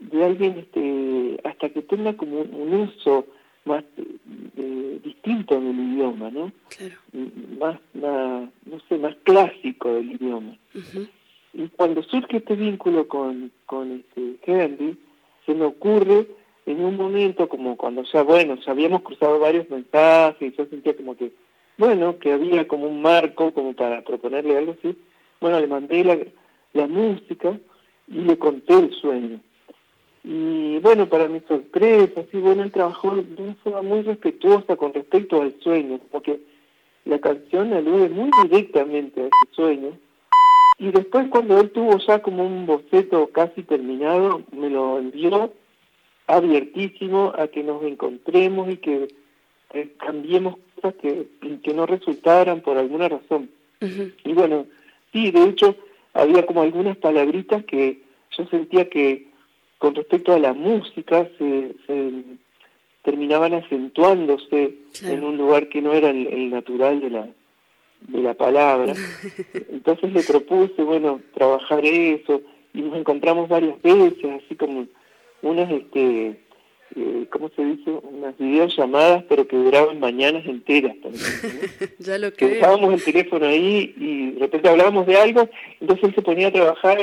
[0.00, 3.26] de alguien este, hasta que tenga como un uso
[3.64, 3.84] más
[4.56, 6.52] eh, distinto del idioma, ¿no?
[6.68, 6.94] Claro.
[7.58, 10.56] Más, más, no sé, más clásico del idioma.
[11.52, 14.96] Y cuando surge este vínculo con, con este Henry,
[15.44, 16.26] se me ocurre
[16.66, 20.96] en un momento como cuando ya, bueno, ya habíamos cruzado varios mensajes y yo sentía
[20.96, 21.32] como que,
[21.78, 24.96] bueno, que había como un marco como para proponerle algo así.
[25.40, 26.18] Bueno, le mandé la,
[26.74, 27.58] la música
[28.06, 29.40] y le conté el sueño.
[30.24, 34.92] Y bueno, para mi sorpresa, sí, bueno, él trabajó de una forma muy respetuosa con
[34.92, 36.40] respecto al sueño, porque
[37.04, 39.92] la canción alude muy directamente a ese sueño
[40.78, 45.52] y después cuando él tuvo ya como un boceto casi terminado, me lo envió
[46.28, 49.08] abiertísimo a que nos encontremos y que
[49.98, 51.26] cambiemos cosas que,
[51.62, 53.50] que no resultaran por alguna razón.
[53.80, 54.66] Y bueno,
[55.12, 55.74] sí, de hecho,
[56.14, 58.02] había como algunas palabritas que
[58.36, 59.27] yo sentía que
[59.78, 61.74] con respecto a la música se,
[63.02, 67.28] terminaban acentuándose en un lugar que no era el natural de la,
[68.00, 68.94] de la palabra.
[69.70, 74.86] Entonces le propuse, bueno, trabajar eso y nos encontramos varias veces, así como
[75.42, 76.40] unas, este,
[76.96, 77.90] eh, ¿cómo se dice?
[77.90, 80.96] Unas videollamadas, pero que duraban mañanas enteras
[81.98, 85.48] ya lo que Usábamos el teléfono ahí y de repente hablábamos de algo,
[85.80, 86.98] entonces él se ponía a trabajar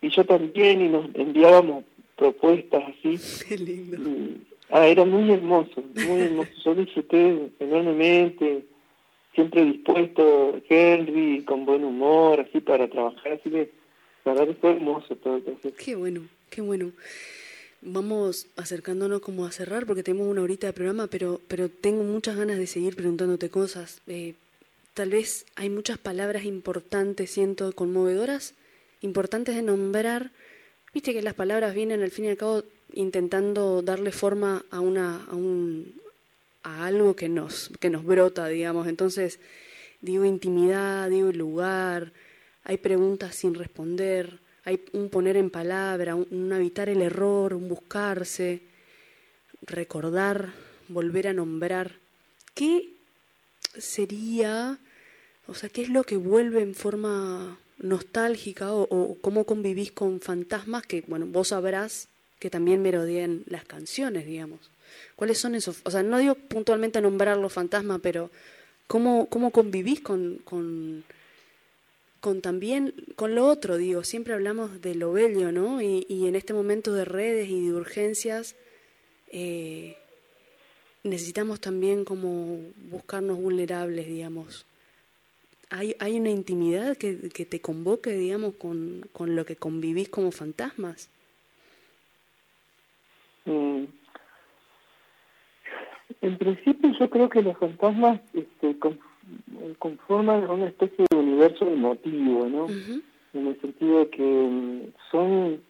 [0.00, 1.84] y yo también y nos enviábamos
[2.18, 3.18] propuestas así.
[4.70, 6.50] ah, era muy hermoso, muy hermoso.
[6.64, 8.64] Yo disfruté enormemente
[9.38, 13.70] siempre dispuesto Henry, con buen humor, así para trabajar, así que
[14.24, 15.40] la verdad fue hermoso todo.
[15.78, 16.90] Qué bueno, qué bueno.
[17.80, 22.34] Vamos acercándonos como a cerrar porque tenemos una horita de programa, pero, pero tengo muchas
[22.36, 24.02] ganas de seguir preguntándote cosas.
[24.08, 24.34] Eh,
[24.94, 28.54] tal vez hay muchas palabras importantes, siento, conmovedoras,
[29.02, 30.32] importantes de nombrar.
[30.92, 35.24] Viste que las palabras vienen al fin y al cabo intentando darle forma a, una,
[35.24, 36.00] a, un,
[36.62, 38.88] a algo que nos, que nos brota, digamos.
[38.88, 39.38] Entonces,
[40.00, 42.12] digo intimidad, digo lugar,
[42.64, 48.62] hay preguntas sin responder, hay un poner en palabra, un, evitar el error, un buscarse,
[49.62, 50.52] recordar,
[50.88, 51.96] volver a nombrar,
[52.54, 52.94] ¿qué
[53.76, 54.78] sería,
[55.46, 60.84] o sea, qué es lo que vuelve en forma nostálgica o, cómo convivís con fantasmas
[60.84, 64.60] que, bueno, vos sabrás que también merodean las canciones, digamos?
[65.16, 65.80] ¿Cuáles son esos?
[65.84, 68.30] O sea, no digo puntualmente nombrar los fantasmas, pero
[68.86, 71.04] ¿cómo, cómo convivís con, con,
[72.20, 75.82] con también, con lo otro, digo, siempre hablamos de lo bello, ¿no?
[75.82, 78.54] Y, y en este momento de redes y de urgencias,
[79.30, 79.96] eh,
[81.02, 82.60] necesitamos también como
[82.90, 84.66] buscarnos vulnerables, digamos.
[85.70, 90.30] ¿Hay, hay una intimidad que, que te convoque, digamos, con, con, lo que convivís como
[90.30, 91.10] fantasmas?
[93.44, 93.84] Mm.
[96.22, 98.76] En principio yo creo que los fantasmas este,
[99.78, 102.66] conforman una especie de universo emotivo, ¿no?
[103.34, 105.60] En el sentido de que mm, son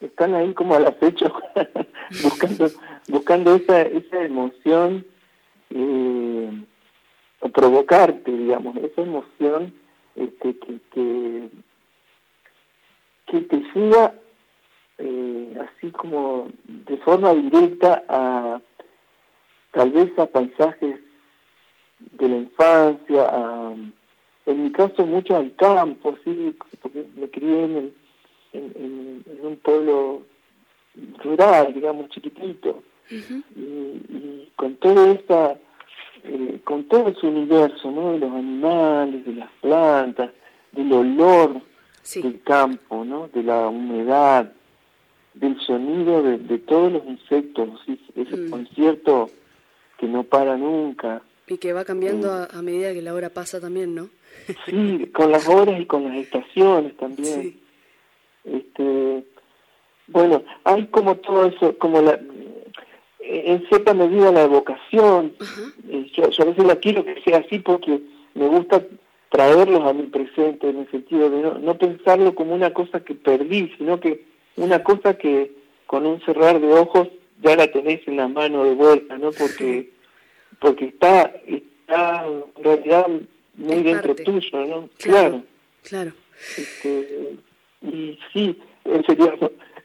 [0.00, 1.32] están ahí como al acecho
[2.22, 2.70] buscando
[3.08, 5.04] buscando esa esa emoción
[5.70, 6.50] eh,
[7.40, 9.72] o provocarte digamos esa emoción
[10.16, 11.48] este, que que,
[13.26, 14.14] que te lleva
[14.98, 18.60] eh, así como de forma directa a
[19.72, 21.00] tal vez a paisajes
[21.98, 23.74] de la infancia a,
[24.46, 27.94] en mi caso mucho al campo sí porque me crié en el
[28.52, 30.22] en, un pueblo
[31.22, 35.58] rural, digamos, chiquitito, y, con todo esta,
[36.24, 38.12] eh, con todo ese universo, ¿no?
[38.12, 40.30] De los animales, de las plantas,
[40.72, 41.60] del olor
[42.14, 43.28] del campo, ¿no?
[43.28, 44.52] De la humedad,
[45.34, 47.68] del sonido de, todos los insectos,
[48.14, 48.50] ese mm.
[48.50, 49.30] concierto
[49.98, 51.22] que no para nunca.
[51.46, 54.08] Y que va cambiando a, a, medida que la hora pasa también, ¿no?
[54.66, 57.42] sí, con las horas y con las estaciones también.
[57.42, 57.60] Sí.
[58.44, 59.24] Este,
[60.06, 62.18] bueno, hay como todo eso, como la,
[63.22, 65.34] en cierta medida la evocación.
[66.14, 68.00] yo, a veces la quiero que sea así porque
[68.34, 68.82] me gusta
[69.30, 73.14] traerlos a mi presente, en el sentido de no, no pensarlo como una cosa que
[73.14, 74.24] perdí, sino que
[74.56, 75.52] una cosa que
[75.86, 77.08] con un cerrar de ojos
[77.42, 79.30] ya la tenés en la mano de vuelta, ¿no?
[79.30, 79.90] Porque
[80.60, 83.06] porque está está en realidad
[83.54, 84.88] muy dentro tuyo, ¿no?
[84.98, 85.42] Claro.
[85.82, 86.12] Claro.
[86.56, 87.36] Este,
[87.82, 88.58] y sí,
[89.06, 89.34] sería,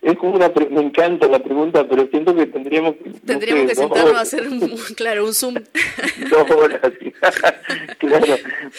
[0.06, 3.10] es como una, me encanta la pregunta, pero siento que tendríamos que...
[3.26, 4.60] Tendríamos que sentarnos a hacer, un,
[4.96, 5.56] claro, un Zoom.
[6.30, 6.80] dos horas,
[7.98, 8.36] claro.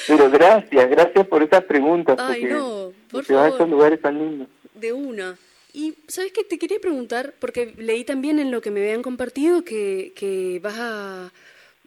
[0.07, 2.17] Pero gracias, gracias por estas preguntas.
[2.21, 3.45] Ay, no, por favor.
[3.45, 4.47] a estos lugares tan lindos.
[4.75, 5.37] De una.
[5.73, 6.45] Y, ¿sabes qué?
[6.45, 10.77] Te quería preguntar, porque leí también en lo que me habían compartido que, que vas
[10.79, 11.33] a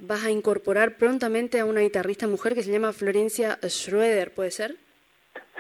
[0.02, 4.75] vas a incorporar prontamente a una guitarrista mujer que se llama Florencia Schroeder, ¿puede ser?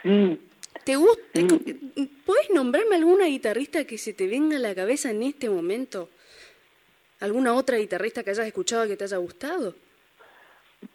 [0.03, 0.39] Sí,
[0.89, 1.39] ¿Te gusta?
[2.25, 6.09] ¿Puedes nombrarme alguna guitarrista que se te venga a la cabeza en este momento?
[7.19, 9.75] ¿Alguna otra guitarrista que hayas escuchado que te haya gustado?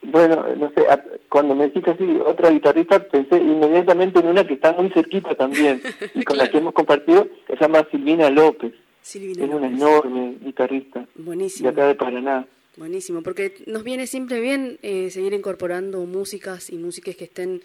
[0.02, 0.84] Bueno, no sé,
[1.28, 5.80] cuando me dijiste así, otra guitarrista, pensé inmediatamente en una que está muy cerquita también,
[6.14, 8.74] y con la que hemos compartido, que se llama Silvina López.
[9.00, 11.06] Silvina es una enorme guitarrista.
[11.14, 11.70] Buenísimo.
[11.70, 12.48] De acá de Paraná.
[12.76, 17.62] Buenísimo, porque nos viene siempre bien eh, seguir incorporando músicas y músicas que estén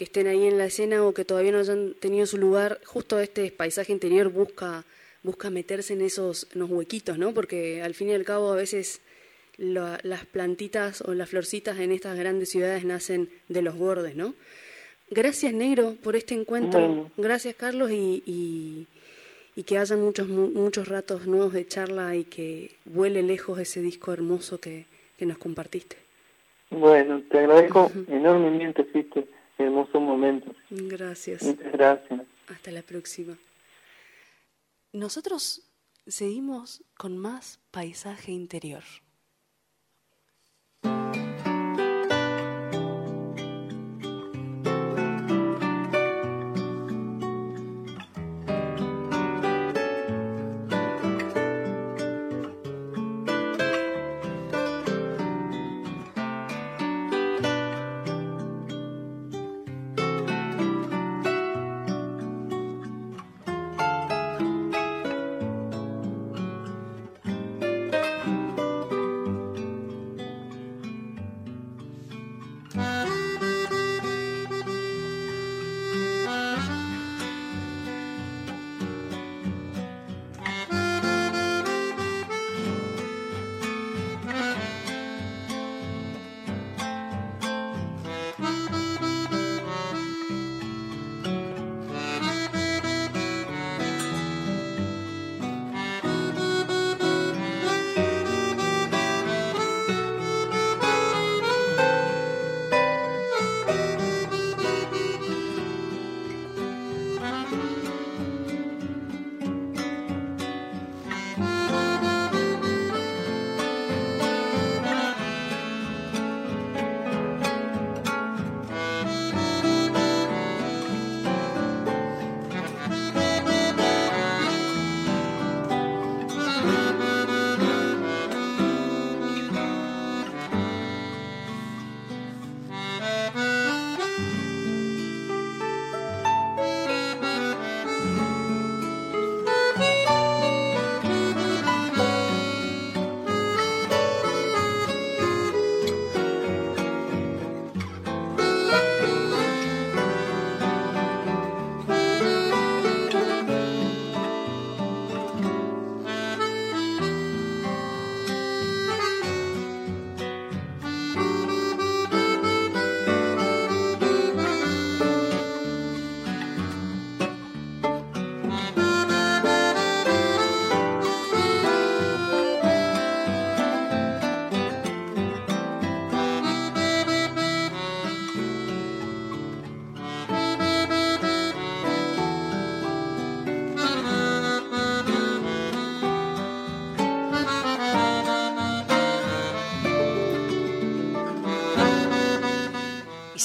[0.00, 3.20] que estén ahí en la escena o que todavía no hayan tenido su lugar, justo
[3.20, 4.86] este paisaje interior busca,
[5.22, 7.34] busca meterse en esos en los huequitos, ¿no?
[7.34, 9.02] Porque al fin y al cabo a veces
[9.58, 14.32] las plantitas o las florcitas en estas grandes ciudades nacen de los bordes, ¿no?
[15.10, 17.10] Gracias, Negro, por este encuentro.
[17.18, 18.86] Gracias, Carlos, y, y,
[19.54, 24.14] y, que hayan muchos, muchos ratos nuevos de charla y que vuele lejos ese disco
[24.14, 24.86] hermoso que,
[25.18, 25.96] que nos compartiste.
[26.70, 29.26] Bueno, te agradezco enormemente, Sister
[29.60, 30.54] hermoso momento.
[30.70, 31.42] Gracias.
[31.42, 32.20] Muchas gracias.
[32.48, 33.36] Hasta la próxima.
[34.92, 35.62] Nosotros
[36.06, 38.82] seguimos con más paisaje interior.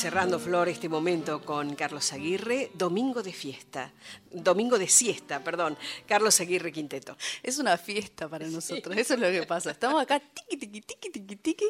[0.06, 3.92] Cerrando, Flor, este momento con Carlos Aguirre, Domingo de Fiesta.
[4.30, 5.76] Domingo de Siesta, perdón.
[6.06, 7.18] Carlos Aguirre Quinteto.
[7.42, 9.72] Es una fiesta para nosotros, eso es lo que pasa.
[9.72, 11.66] Estamos acá, tiqui, tiqui, tiqui, tiqui, tiqui.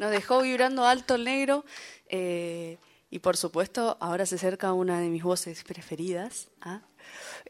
[0.00, 1.64] Nos dejó vibrando alto el negro.
[2.08, 2.76] eh,
[3.08, 6.48] y por supuesto, ahora se acerca una de mis voces preferidas.
[6.62, 6.80] ¿ah?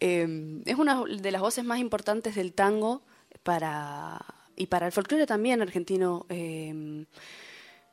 [0.00, 3.00] Eh, es una de las voces más importantes del tango
[3.42, 4.20] para
[4.54, 6.26] y para el folclore también argentino.
[6.28, 7.06] eh,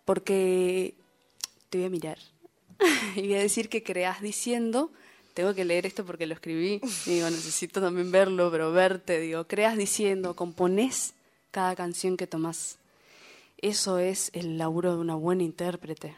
[0.03, 0.97] porque
[1.69, 2.32] te voy a mirar
[3.15, 4.91] y voy a decir que creas diciendo,
[5.33, 9.77] tengo que leer esto porque lo escribí, digo, necesito también verlo, pero verte, digo, creas
[9.77, 11.13] diciendo, componés
[11.51, 12.77] cada canción que tomás.
[13.57, 16.15] Eso es el laburo de una buena intérprete.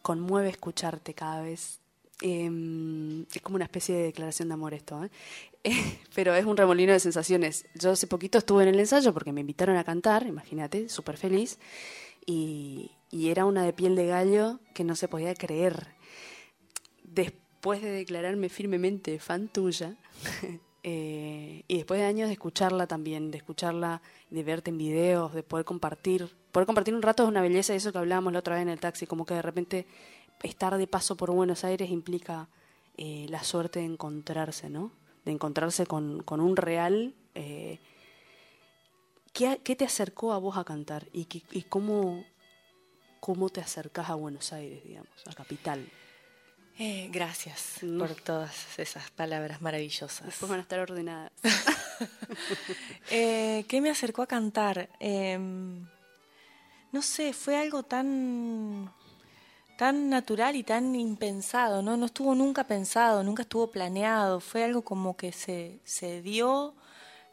[0.00, 1.78] Conmueve escucharte cada vez.
[2.22, 5.10] Eh, es como una especie de declaración de amor esto, ¿eh?
[5.64, 7.66] Eh, pero es un remolino de sensaciones.
[7.74, 11.58] Yo hace poquito estuve en el ensayo porque me invitaron a cantar, imagínate, súper feliz,
[12.24, 15.94] y, y era una de piel de gallo que no se podía creer.
[17.04, 19.96] Después de declararme firmemente fan tuya,
[20.82, 25.42] eh, y después de años de escucharla también, de escucharla, de verte en videos, de
[25.42, 28.62] poder compartir, poder compartir un rato es una belleza, eso que hablábamos la otra vez
[28.62, 29.86] en el taxi, como que de repente
[30.42, 32.48] estar de paso por Buenos Aires implica
[32.96, 34.90] eh, la suerte de encontrarse, ¿no?
[35.26, 37.14] De encontrarse con, con un real...
[37.34, 37.78] eh,
[39.32, 41.08] ¿qué, ¿Qué te acercó a vos a cantar?
[41.12, 42.24] ¿Y, y cómo,
[43.22, 45.88] cómo te acercás a Buenos Aires, digamos, a Capital?
[46.76, 50.26] Eh, gracias por todas esas palabras maravillosas.
[50.26, 51.32] Después van a estar ordenadas.
[53.10, 54.88] Eh, ¿Qué me acercó a cantar?
[54.98, 55.86] Em,
[56.90, 58.92] no sé, fue algo tan,
[59.78, 61.96] tan natural y tan impensado, ¿no?
[61.96, 66.74] No estuvo nunca pensado, nunca estuvo planeado, fue algo como que se, se dio.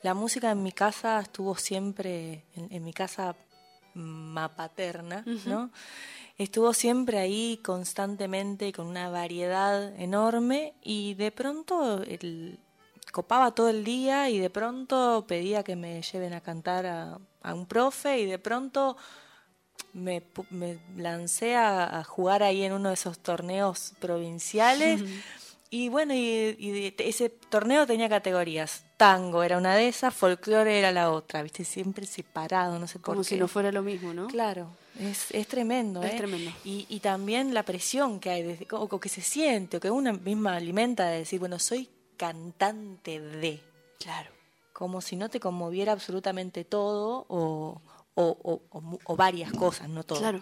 [0.03, 3.35] La música en mi casa estuvo siempre, en, en mi casa
[3.93, 5.71] ma paterna, ¿no?
[6.37, 12.59] Estuvo siempre ahí constantemente con una variedad enorme y de pronto el,
[13.11, 17.53] copaba todo el día y de pronto pedía que me lleven a cantar a, a
[17.53, 18.95] un profe y de pronto
[19.93, 20.23] me,
[20.95, 25.01] lancé a, a jugar ahí en uno de esos torneos provinciales
[25.71, 28.85] y bueno, y, ese torneo tenía categorías.
[28.97, 33.13] Tango era una de esas, folclore era la otra, viste, siempre separado, no sé por
[33.15, 33.29] Como qué.
[33.29, 34.27] si no fuera lo mismo, ¿no?
[34.27, 36.03] Claro, es, es tremendo.
[36.03, 36.17] Es ¿eh?
[36.17, 36.51] tremendo.
[36.65, 39.89] Y, y también la presión que hay, desde, o, o que se siente, o que
[39.91, 43.61] una misma alimenta de decir, bueno, soy cantante de.
[43.99, 44.29] Claro.
[44.73, 47.81] Como si no te conmoviera absolutamente todo o,
[48.15, 50.19] o, o- o mu- o varias cosas, no todo.
[50.19, 50.41] Claro.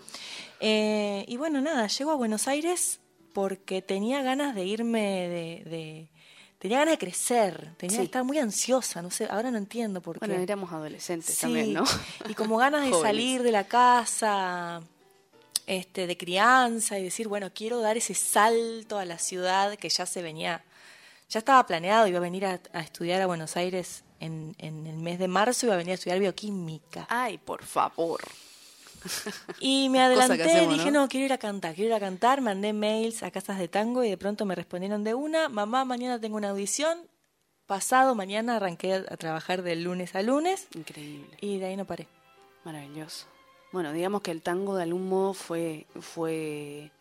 [0.60, 3.00] Eh, y bueno, nada, llego a Buenos Aires
[3.38, 5.70] porque tenía ganas de irme de...
[5.70, 6.10] de-
[6.58, 8.06] tenía ganas de crecer, tenía Sí.
[8.06, 10.26] estar muy ansiosa, no sé, ahora no entiendo por qué.
[10.26, 11.84] Bueno, éramos adolescentes Sí, también, ¿no?
[12.28, 14.82] Y como ganas de salir de la casa,
[15.68, 20.08] este, de crianza y decir, bueno, quiero dar ese salto a la ciudad que ya
[20.08, 20.64] se venía,
[21.30, 24.96] ya estaba planeado, iba a venir a, a estudiar a Buenos Aires en, en el
[24.98, 27.06] mes de marzo, iba a venir a estudiar bioquímica.
[27.08, 28.22] Ay, por favor.
[29.60, 31.02] Y me adelanté, hacemos, dije, ¿no?
[31.02, 34.04] no, quiero ir a cantar, quiero ir a cantar, mandé mails a casas de tango
[34.04, 36.98] y de pronto me respondieron de una, mamá, mañana tengo una audición,
[37.66, 41.38] pasado mañana arranqué a, trabajar de lunes a lunes Increíble.
[41.42, 42.08] y de ahí no paré.
[42.64, 43.26] Maravilloso.
[43.72, 46.92] Bueno, digamos que el tango de algún modo fue, fue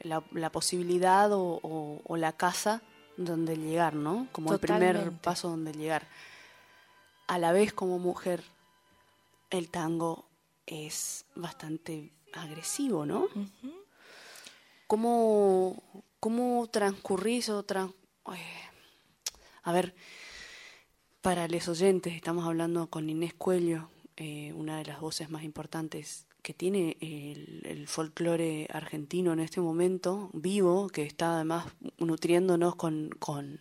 [0.00, 2.82] la, la posibilidad o, o- o la casa
[3.16, 4.28] donde llegar, ¿no?
[4.32, 6.06] Como el primer paso donde llegar.
[7.26, 8.42] A la vez como mujer,
[9.50, 10.24] el tango
[10.68, 13.28] es bastante agresivo, ¿no?
[14.86, 15.82] ¿Cómo,
[16.20, 17.94] ¿Cómo transcurrís o tran-
[18.34, 18.38] eh,
[19.62, 19.94] A ver,
[21.20, 26.26] para los oyentes, estamos hablando con Inés Cuello, eh, una de las voces más importantes
[26.42, 31.66] que tiene el, el folclore argentino en este momento, vivo, que está además
[31.98, 33.58] nutriéndonos con, con,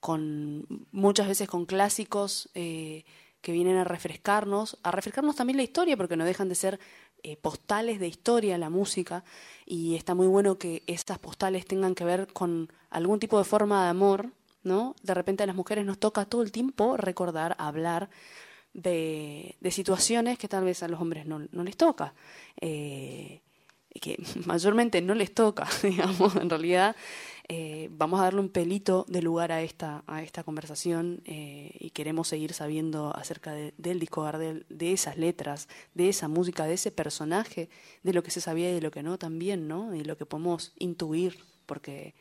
[0.00, 3.04] con muchas veces con clásicos eh,
[3.48, 6.78] que vienen a refrescarnos, a refrescarnos también la historia, porque no dejan de ser
[7.22, 9.24] eh, postales de historia la música,
[9.64, 13.84] y está muy bueno que estas postales tengan que ver con algún tipo de forma
[13.84, 14.32] de amor,
[14.64, 14.94] ¿no?
[15.02, 18.10] De repente a las mujeres nos toca todo el tiempo recordar, hablar
[18.74, 22.12] de, de situaciones que tal vez a los hombres no, no les toca.
[22.60, 23.40] Eh,
[23.98, 26.96] que mayormente no les toca, digamos, en realidad
[27.48, 31.90] eh, vamos a darle un pelito de lugar a esta, a esta conversación eh, y
[31.90, 36.74] queremos seguir sabiendo acerca de- del disco Gardel, de esas letras, de esa música, de
[36.74, 37.70] ese personaje,
[38.02, 39.94] de lo que se sabía y de lo que no también, ¿no?
[39.94, 42.14] Y lo que podemos intuir, porque,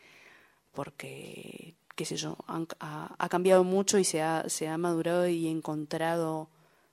[0.72, 6.50] porque qué sé yo, ha cambiado mucho y se ha, se ha madurado y encontrado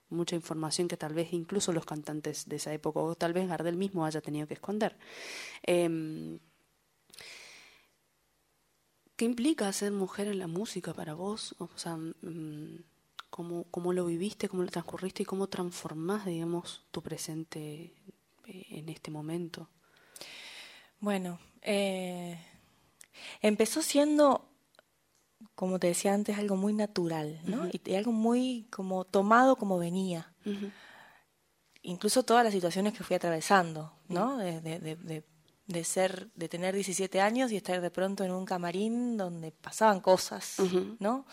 [0.09, 3.75] mucha información que tal vez incluso los cantantes de esa época o tal vez Gardel
[3.77, 4.97] mismo haya tenido que esconder.
[5.63, 6.39] Em,
[9.15, 11.55] ¿Qué implica ser mujer en la música para vos?
[11.59, 12.83] O sea, mm,
[13.29, 17.93] ¿cómo, cómo lo viviste, cómo lo transcurriste y cómo transformás, digamos, tu presente
[18.45, 19.69] eh, en este momento?
[20.99, 22.37] Bueno, eh,
[23.41, 24.49] empezó siendo,
[25.55, 27.69] como te decía antes, algo muy natural, ¿no?
[27.71, 30.33] y, algo muy como tomado como venía.
[31.83, 34.37] Incluso todas las situaciones que fui atravesando, ¿no?
[34.37, 35.23] De, de, de,
[35.83, 40.57] ser, de tener 17 años y estar de pronto en un camarín donde pasaban cosas,
[40.99, 41.25] ¿no?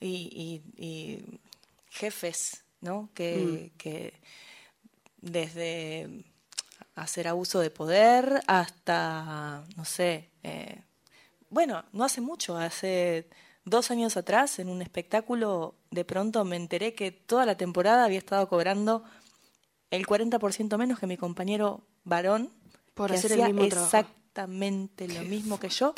[0.00, 1.40] Y, y,
[1.88, 3.10] jefes, ¿no?
[3.14, 3.78] Que, mm.
[3.78, 4.20] que
[5.20, 6.24] desde
[6.94, 10.82] hacer abuso de poder hasta, no sé, eh,
[11.48, 13.28] bueno, no hace mucho, hace
[13.64, 18.18] dos años atrás, en un espectáculo, de pronto me enteré que toda la temporada había
[18.18, 19.04] estado cobrando
[19.90, 22.52] el 40% menos que mi compañero varón,
[23.00, 25.94] por que hacer hacía el mismo exactamente lo mismo que yo,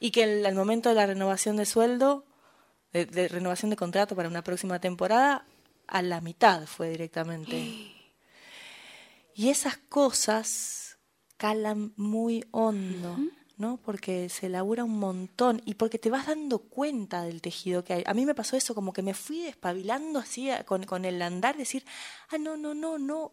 [0.00, 2.24] y que al momento de la renovación de sueldo,
[2.92, 5.44] de renovación de contrato para una próxima temporada,
[5.86, 7.90] a la mitad fue directamente.
[9.36, 10.96] Y esas cosas
[11.36, 13.16] calan muy hondo,
[13.56, 13.78] ¿no?
[13.78, 18.04] Porque se labura un montón y porque te vas dando cuenta del tejido que hay.
[18.06, 21.56] A mí me pasó eso, como que me fui despabilando así con, con el andar,
[21.56, 21.84] decir,
[22.28, 23.32] ah, no, no, no, no,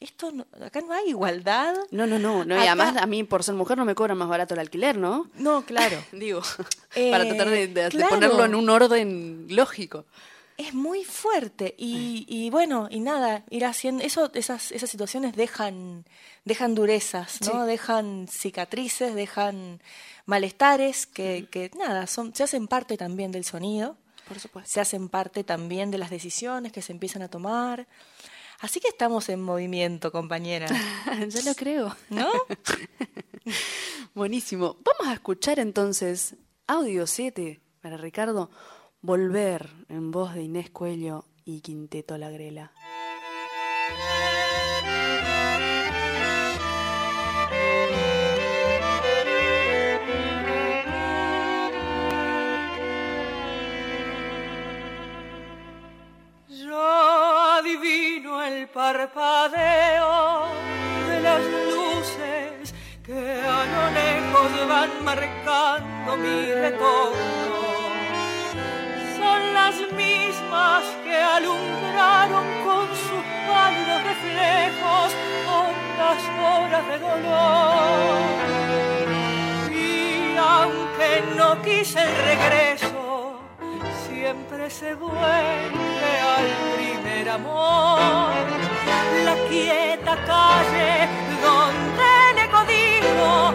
[0.00, 0.32] esto
[0.64, 1.74] acá no hay igualdad.
[1.90, 2.56] No, no, no, no.
[2.56, 5.30] y además a mí por ser mujer no me cobran más barato el alquiler, ¿no?
[5.34, 6.02] No, claro.
[6.12, 6.42] Digo,
[7.10, 10.04] para tratar de, ponerlo en un orden lógico
[10.58, 16.04] es muy fuerte y, y, bueno y nada ir haciendo eso esas esas situaciones dejan
[16.44, 19.80] dejan durezas no dejan cicatrices dejan
[20.26, 23.96] malestares que, que nada son se hacen parte también del sonido
[24.26, 27.86] por supuesto se hacen parte también de las decisiones que se empiezan a tomar
[28.58, 30.66] así que estamos en movimiento compañera.
[31.28, 31.96] Ya lo creo.
[32.10, 32.30] No
[34.14, 34.76] buenísimo.
[34.84, 36.36] Vamos a escuchar entonces
[36.66, 38.50] audio 7 para Ricardo
[39.00, 42.72] Volver en voz de Inés Cuello y Quinteto La Grela.
[58.72, 60.46] Parpadeo
[61.08, 61.42] de las
[61.72, 67.58] luces que a lo lejos van marcando mi retorno
[69.68, 75.08] las mismas que alumbraron con sus pálidos reflejos
[75.56, 78.18] hondas horas de dolor.
[79.70, 82.87] Y aunque no quise el regreso,
[84.28, 88.30] siempre se vuelve al primer amor.
[89.24, 91.08] La quieta calle
[91.46, 93.54] donde le codijo,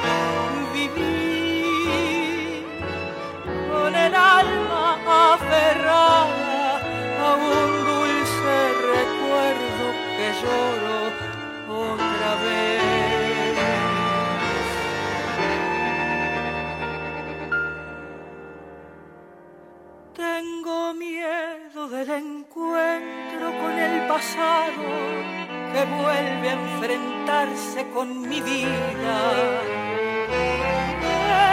[24.21, 29.17] que vuelve a enfrentarse con mi vida.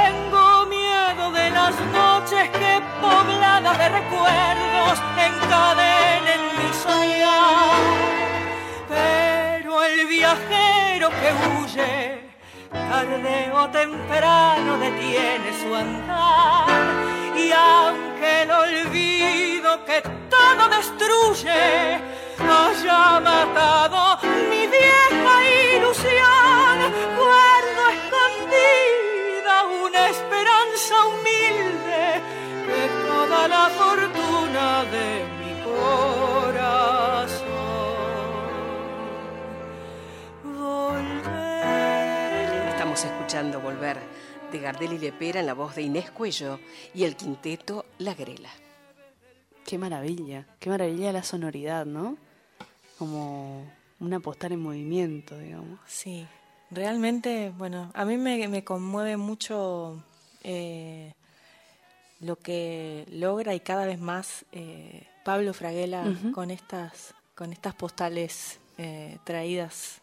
[0.04, 7.80] Tengo miedo de las noches que pobladas de recuerdos encadenen mi soñar.
[8.86, 12.20] Pero el viajero que huye,
[12.70, 16.68] tarde o temprano detiene su andar.
[17.34, 24.18] Y aunque el olvido que todo destruye, haya matado
[24.50, 25.34] mi vieja
[25.76, 26.76] ilusión.
[27.16, 32.02] Guardo escondida una esperanza humilde
[32.66, 35.08] de toda la fortuna de
[35.38, 37.48] mi corazón.
[40.44, 41.58] Volver.
[42.68, 43.98] Estamos escuchando Volver
[44.52, 46.58] de Gardel y Lepera en la voz de Inés Cuello
[46.94, 48.50] y el quinteto La Grela.
[49.64, 52.16] Qué maravilla, qué maravilla la sonoridad, ¿no?
[52.98, 53.64] Como
[54.00, 55.78] una postal en movimiento, digamos.
[55.86, 56.26] Sí,
[56.70, 60.02] realmente, bueno, a mí me, me conmueve mucho
[60.42, 61.14] eh,
[62.20, 68.58] lo que logra y cada vez más eh, Pablo Fraguela con estas con estas postales
[68.78, 70.00] eh, traídas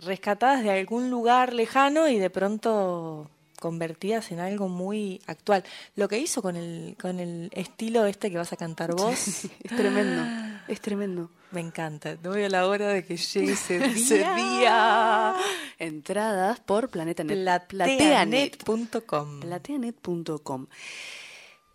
[0.00, 5.64] rescatadas de algún lugar lejano y de pronto convertidas en algo muy actual.
[5.96, 9.44] Lo que hizo con el, con el estilo este que vas a cantar vos.
[9.44, 10.22] es tremendo,
[10.68, 11.30] es tremendo.
[11.52, 12.16] Me encanta.
[12.22, 13.78] No veo la hora de que llegue ese
[14.36, 15.36] día.
[15.78, 17.66] Entradas por Planetanet.
[17.66, 19.40] Plateanet.com.
[19.40, 20.66] Plateanet.com.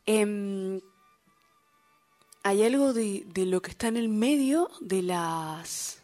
[0.05, 0.81] Em,
[2.43, 6.01] hay algo de, de lo que está en el medio de las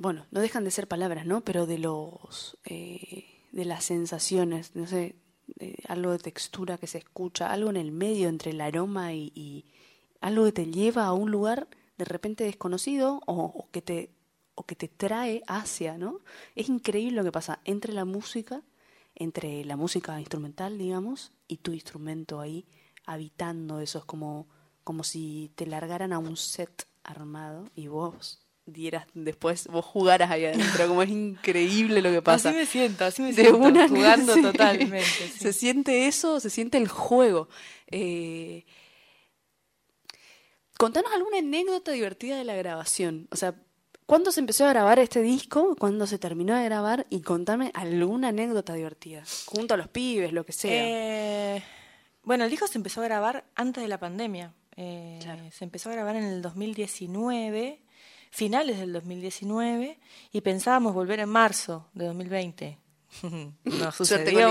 [0.00, 1.42] bueno, no dejan de ser palabras, ¿no?
[1.42, 5.14] Pero de los eh, de las sensaciones, no sé,
[5.88, 9.66] algo de textura que se escucha, algo en el medio entre el aroma y,
[10.22, 11.66] algo que te lleva a un lugar
[12.00, 14.10] de repente desconocido o, que te
[14.54, 16.20] o que te trae hacia, ¿no?
[16.54, 18.62] Es increíble lo que pasa entre la música,
[19.14, 22.66] entre la música instrumental, digamos, y tu instrumento ahí
[23.04, 24.48] habitando eso, es como
[24.82, 30.46] como si te largaran a un set armado y vos dieras después, vos jugaras ahí
[30.46, 32.48] adentro, como es increíble lo que pasa.
[32.48, 35.28] Así me siento, así me siento, jugando totalmente.
[35.38, 37.48] Se siente eso, se siente el juego.
[37.88, 38.64] Eh,
[40.80, 43.54] contanos alguna anécdota divertida de la grabación, o sea,
[44.06, 45.76] ¿cuándo se empezó a grabar este disco?
[45.78, 47.06] ¿Cuándo se terminó de grabar?
[47.10, 50.72] Y contame alguna anécdota divertida, junto a los pibes, lo que sea.
[50.72, 51.62] Eh,
[52.22, 54.54] bueno, el disco se empezó a grabar antes de la pandemia.
[54.74, 57.82] Eh, se empezó a grabar en el 2019
[58.30, 60.00] finales del 2019
[60.32, 62.78] y pensábamos volver en marzo de 2020.
[63.64, 64.48] no sucedió.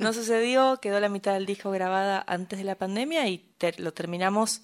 [0.00, 4.60] no sucedió, quedó la mitad del disco grabada antes de la pandemia y lo terminamos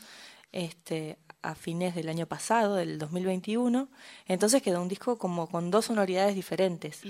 [0.53, 3.89] este, a fines del año pasado, del 2021.
[4.27, 7.01] Entonces quedó un disco como con dos sonoridades diferentes.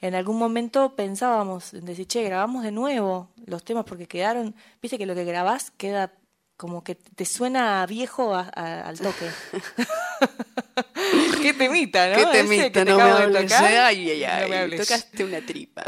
[0.00, 4.96] En algún momento pensábamos en decir, che, grabamos de nuevo los temas porque quedaron, viste
[4.96, 6.12] que lo que grabás queda
[6.56, 9.30] como que te suena viejo al toque.
[11.42, 12.16] Qué temita, ¿no?
[12.16, 13.52] Qué temita, no, me hables.
[13.52, 15.82] Ay, ay, ay, tocaste una tripa.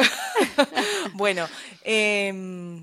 [1.13, 1.47] bueno,
[1.85, 2.83] eh,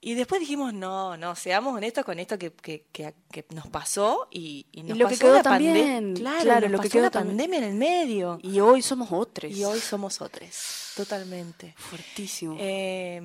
[0.00, 4.66] y después dijimos, no, no, seamos honestos con esto que, que, que, nos pasó y,
[4.72, 6.14] y nos lo pasó que quedó también.
[6.14, 8.38] Claro, claro lo que quedó la pandemia en el medio.
[8.42, 9.50] Y hoy somos otros.
[9.50, 11.74] Y hoy somos otros, totalmente.
[11.76, 12.56] Fuertísimo.
[12.58, 13.20] Eh,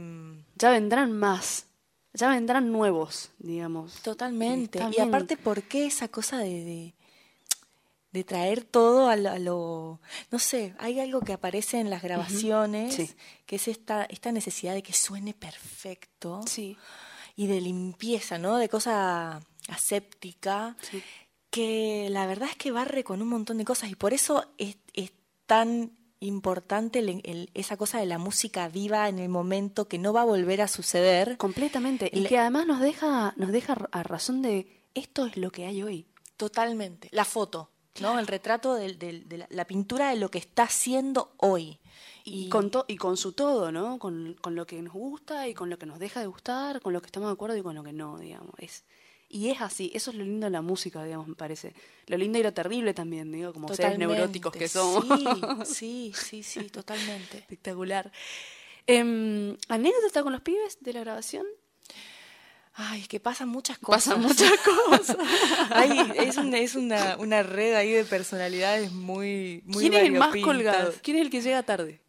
[0.55, 1.67] ya vendrán más
[2.13, 3.95] ya vendrán nuevos, digamos.
[4.01, 4.79] Totalmente.
[4.95, 6.95] Y aparte, ¿por qué esa cosa de, de,
[8.23, 9.99] traer todo a lo,
[10.29, 13.15] No sé, hay algo que aparece en las grabaciones,
[13.47, 16.41] que es esta, esta necesidad de que suene perfecto.
[16.45, 16.77] Sí.
[17.35, 18.57] Y de limpieza, ¿no?
[18.57, 20.77] De cosa aséptica.
[21.49, 24.77] Que la verdad es que barre con un montón de cosas y por eso es,
[24.93, 25.11] es
[25.47, 27.03] tan importante
[27.53, 30.67] esa cosa de la música viva en el momento que no va a volver a
[30.67, 31.37] suceder.
[31.37, 32.09] Completamente.
[32.13, 35.83] Y que además nos deja, nos deja a razón de esto es lo que hay
[35.83, 36.07] hoy.
[36.37, 37.09] Totalmente.
[37.11, 37.71] La foto,
[38.01, 38.19] ¿no?
[38.19, 41.79] El retrato de, la, pintura de lo que está haciendo hoy.
[42.25, 43.99] Y, con y con su todo, ¿no?
[43.99, 46.93] Con, con lo que nos gusta y con lo que nos deja de gustar, con
[46.93, 48.53] lo que estamos de acuerdo y con lo que no, digamos.
[48.59, 48.85] Es,
[49.33, 51.73] y es así, eso es lo lindo de la música, digamos, me parece.
[52.05, 55.67] Lo lindo y lo terrible también, digo, como seres neuróticos que somos.
[55.67, 57.37] Sí, sí, sí, totalmente.
[57.39, 58.11] Espectacular.
[58.85, 61.47] Eh, ¿Anécdota con los pibes de la grabación?
[62.75, 64.05] Ay, que pasan muchas cosas.
[64.05, 64.51] Pasan muchas
[64.89, 65.17] cosas.
[66.15, 70.35] es, una, es una, una, red ahí de personalidades muy, muy ¿Quién es el más
[70.37, 70.93] colgado?
[71.03, 72.01] ¿Quién es el que llega tarde?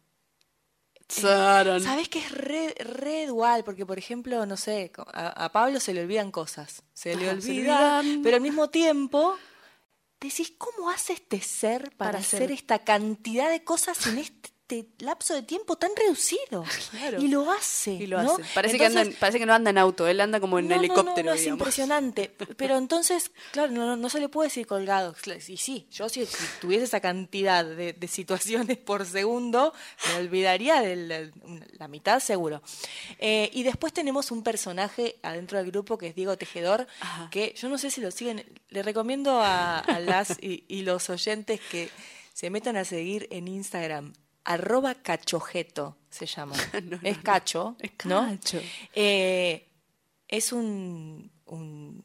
[1.07, 3.63] ¿Sabes que es re, re, dual?
[3.63, 6.81] Porque, por ejemplo, no sé, a, Pablo se le olvidan cosas.
[6.93, 9.37] Se le olvidan, pero al mismo tiempo
[10.19, 15.35] decís, ¿cómo hace este ser para, hacer esta cantidad de cosas en este este lapso
[15.35, 16.65] de tiempo tan reducido.
[17.19, 17.93] Y lo hace.
[17.93, 18.43] Y lo hace.
[18.53, 21.29] Parece, que parece que no anda en auto, él anda como en helicóptero.
[21.29, 22.33] No, es impresionante.
[22.57, 25.15] Pero entonces, claro, no, se le puede decir colgado.
[25.47, 26.27] Y sí, yo si,
[26.61, 29.73] tuviese esa cantidad de, situaciones por segundo,
[30.09, 31.31] me olvidaría de
[31.77, 32.61] la, mitad seguro.
[33.19, 36.87] Eh, y después tenemos un personaje adentro del grupo que es Diego Tejedor,
[37.29, 38.43] que yo no sé si lo siguen.
[38.69, 41.89] Le recomiendo a, las y los oyentes que
[42.33, 44.13] se metan a seguir en Instagram
[44.45, 46.55] arroba cachojeto se llama.
[47.03, 47.75] es cacho,
[48.05, 48.37] ¿no?
[48.93, 49.67] Eh,
[50.27, 52.01] es un, un,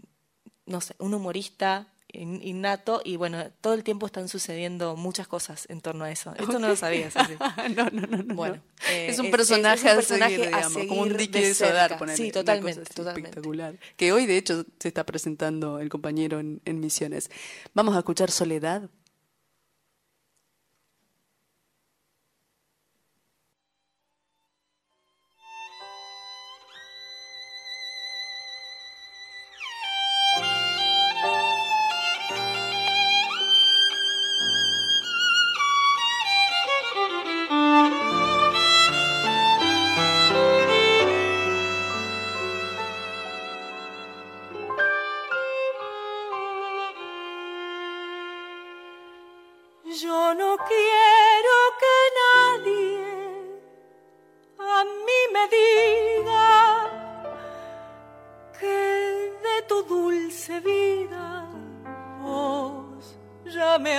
[0.67, 5.67] no sé, un humorista in- innato y bueno, todo el tiempo están sucediendo muchas cosas
[5.71, 6.35] en torno a eso.
[6.39, 7.17] Esto no lo sabías.
[7.17, 7.35] así.
[7.77, 8.35] no, no, no, no.
[8.35, 8.89] Bueno, no.
[8.91, 11.55] eh, es un es- personaje, es un a personaje a como un dique de de
[11.55, 13.29] sodar, ponele, Sí, totalmente, totalmente.
[13.29, 13.79] espectacular.
[13.97, 17.31] Que hoy, de hecho, se está presentando el compañero en, en Misiones.
[17.75, 18.91] Vamos a escuchar Soledad.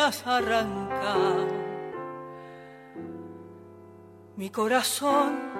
[0.01, 1.47] Has arrancado.
[4.35, 5.51] Mi corazón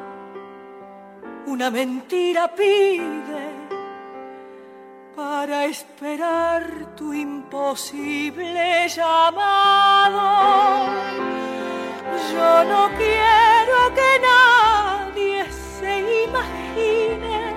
[1.46, 3.44] una mentira pide
[5.16, 10.28] para esperar tu imposible llamado.
[12.32, 15.46] Yo no quiero que nadie
[15.80, 17.54] se imagine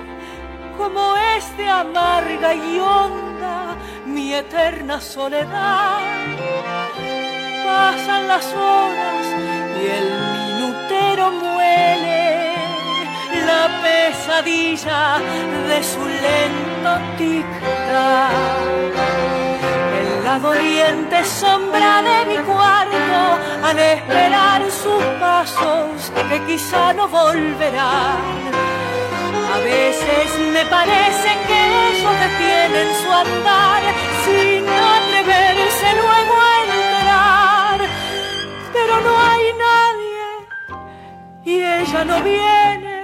[0.76, 3.76] cómo es de amarga y honda
[4.06, 6.33] mi eterna soledad.
[7.74, 9.24] Pasan las horas
[9.80, 12.54] y el minutero muele
[13.50, 15.02] la pesadilla
[15.70, 18.94] de su lento tic-tac.
[19.98, 23.22] En la doliente sombra de mi cuarto,
[23.68, 28.52] al esperar sus pasos que quizá no volverán.
[29.54, 31.58] A veces me parece que
[31.90, 33.82] ellos detienen su andar
[34.24, 34.53] sin
[41.44, 42.94] y ella no viene.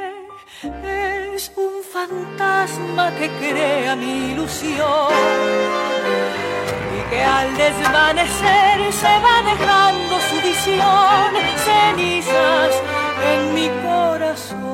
[1.33, 5.13] Es un fantasma que crea mi ilusión
[6.97, 11.31] y que al desvanecer se va dejando su visión,
[11.65, 12.83] cenizas
[13.33, 14.70] en mi corazón.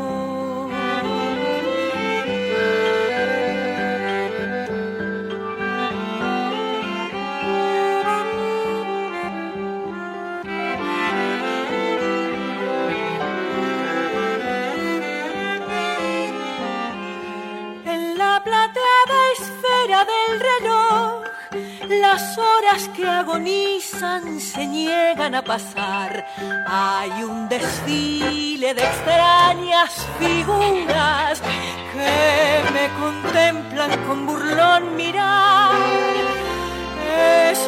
[22.84, 26.26] Que agonizan se niegan a pasar.
[26.68, 31.40] Hay un desfile de extrañas figuras
[31.92, 35.72] que me contemplan con burlón mirar.
[37.48, 37.58] Es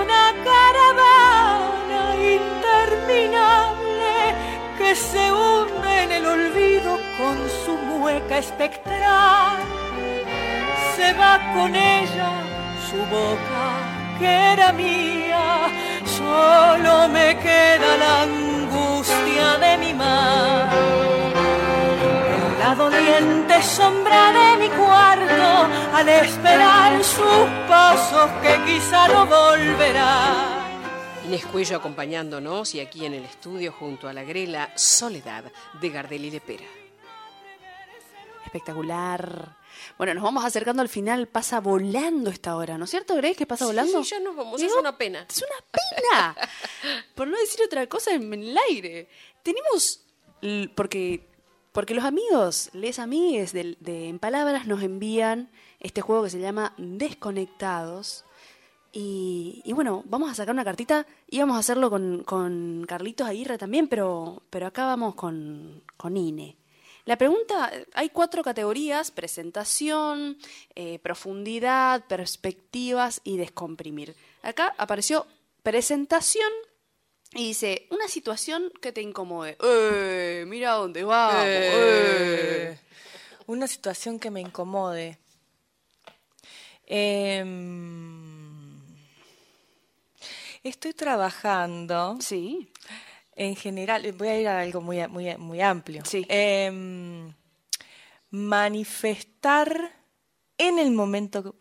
[0.00, 4.14] una caravana interminable
[4.78, 9.58] que se hunde en el olvido con su mueca espectral.
[10.96, 12.32] Se va con ella
[12.90, 15.68] su boca que era mía,
[16.04, 20.70] solo me queda la angustia de mi mar.
[22.36, 30.56] En la doliente sombra de mi cuarto, al esperar sus pasos que quizá no volverán.
[31.26, 35.44] Inés Cuello acompañándonos y aquí en el estudio junto a la grela Soledad
[35.80, 36.66] de Gardel y Lepera.
[38.44, 39.56] Espectacular.
[39.98, 41.28] Bueno, nos vamos acercando al final.
[41.28, 43.36] Pasa volando esta hora, ¿no es cierto, Grace?
[43.36, 44.02] Que pasa volando.
[44.02, 45.26] Sí, ya nos vamos, es una pena.
[45.28, 46.36] Es una pena.
[47.14, 49.08] Por no decir otra cosa en el aire.
[49.42, 50.02] Tenemos.
[50.74, 51.28] Porque,
[51.72, 55.50] porque los amigos, les amigues de, de En Palabras nos envían
[55.80, 58.24] este juego que se llama Desconectados.
[58.92, 63.28] Y, y bueno, vamos a sacar una cartita y vamos a hacerlo con, con Carlitos
[63.28, 66.56] Aguirre también, pero, pero acá vamos con, con Ine.
[67.06, 70.36] La pregunta, hay cuatro categorías, presentación,
[70.74, 74.14] eh, profundidad, perspectivas y descomprimir.
[74.42, 75.24] Acá apareció
[75.62, 76.50] presentación
[77.32, 79.56] y dice, una situación que te incomode.
[79.62, 80.44] ¡Eh!
[80.48, 81.44] Mira dónde vamos.
[81.46, 82.76] eh.
[83.46, 85.18] Una situación que me incomode.
[86.86, 88.80] Em,
[90.64, 92.16] estoy trabajando.
[92.20, 92.68] Sí.
[93.36, 96.02] En general, voy a ir a algo muy, muy, muy amplio.
[96.06, 96.24] Sí.
[96.28, 97.32] Em,
[98.30, 99.92] manifestar
[100.58, 101.54] en el momento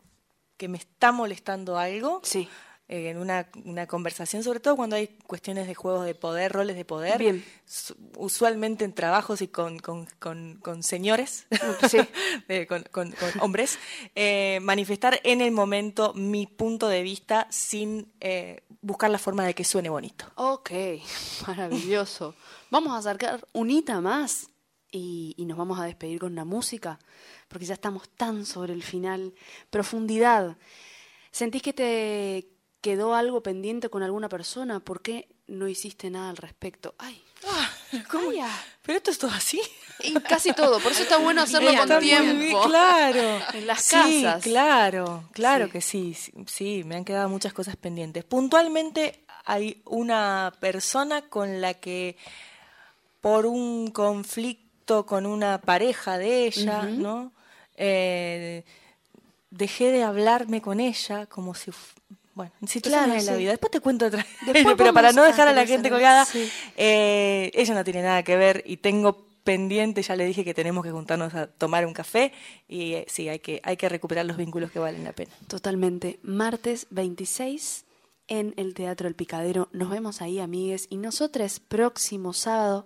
[0.58, 2.48] que me está molestando algo Sí.
[2.88, 6.76] Eh, en una, una, conversación, sobre todo cuando hay cuestiones de juegos de poder, roles
[6.76, 7.44] de poder, Bien.
[8.16, 11.48] usualmente en trabajos y con, con, con, señores,
[11.90, 11.98] sí.
[12.48, 13.80] eh, con, hombres,
[14.14, 19.56] eh, manifestar en el momento mi punto de vista sin eh, buscar la forma de
[19.56, 20.26] que suene bonito.
[20.36, 20.70] Ok,
[21.48, 22.36] maravilloso.
[22.70, 24.48] Vamos a acercar unita más
[24.92, 27.00] y, y nos vamos a despedir con una música,
[27.48, 29.34] porque ya estamos tan sobre el final.
[29.72, 30.56] Profundidad.
[31.32, 32.55] ¿Sentís que te
[32.86, 36.94] quedó algo pendiente con alguna persona, ¿por qué no hiciste nada al respecto?
[37.00, 37.72] Ay, ah,
[38.12, 38.30] ¿cómo?
[38.84, 39.60] Pero esto es todo así.
[40.02, 42.62] Y casi todo, por eso está bueno hacerlo con tiempo.
[42.68, 43.40] claro.
[43.56, 44.44] En las sí, casas.
[44.44, 46.16] Claro, claro que sí,
[46.46, 48.24] sí, me han quedado muchas cosas pendientes.
[48.24, 52.18] Puntualmente hay una persona con la que
[53.20, 57.32] por un conflicto con una pareja de ella, ¿no?
[57.78, 58.64] Eh,
[59.50, 61.72] dejé de hablarme con ella como si
[62.36, 63.50] bueno, situaciones claro, en la vida.
[63.52, 64.26] Después te cuento otra.
[64.54, 66.28] pero para no dejar a, la gente colgada,
[66.76, 70.84] eh, ella no tiene nada que ver y tengo pendiente, ya le dije que tenemos
[70.84, 72.34] que juntarnos a tomar un café
[72.68, 75.32] y eh, sí, hay que, hay que recuperar los vínculos que valen la pena.
[75.48, 76.20] Totalmente.
[76.24, 77.86] Martes 26
[78.28, 79.70] en el Teatro El Picadero.
[79.72, 80.88] Nos vemos ahí, amigues.
[80.90, 82.86] Y nosotros, próximo sábado,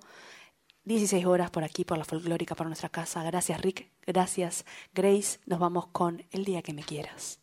[0.84, 3.24] 16 horas por aquí, por la folclórica, para nuestra casa.
[3.24, 3.90] Gracias, Rick.
[4.06, 5.40] Gracias, Grace.
[5.46, 7.39] Nos vamos con El Día que Me Quieras.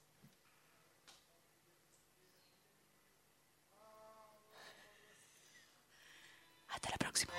[6.76, 7.32] Hasta la próxima.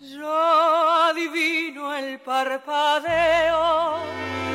[0.00, 3.98] Yo adivino el parpadeo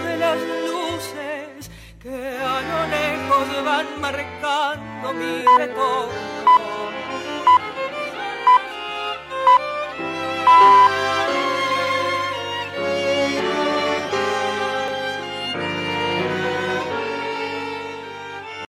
[0.04, 0.38] de las
[0.68, 6.30] luces que a lo lejos van marcando mi retorno.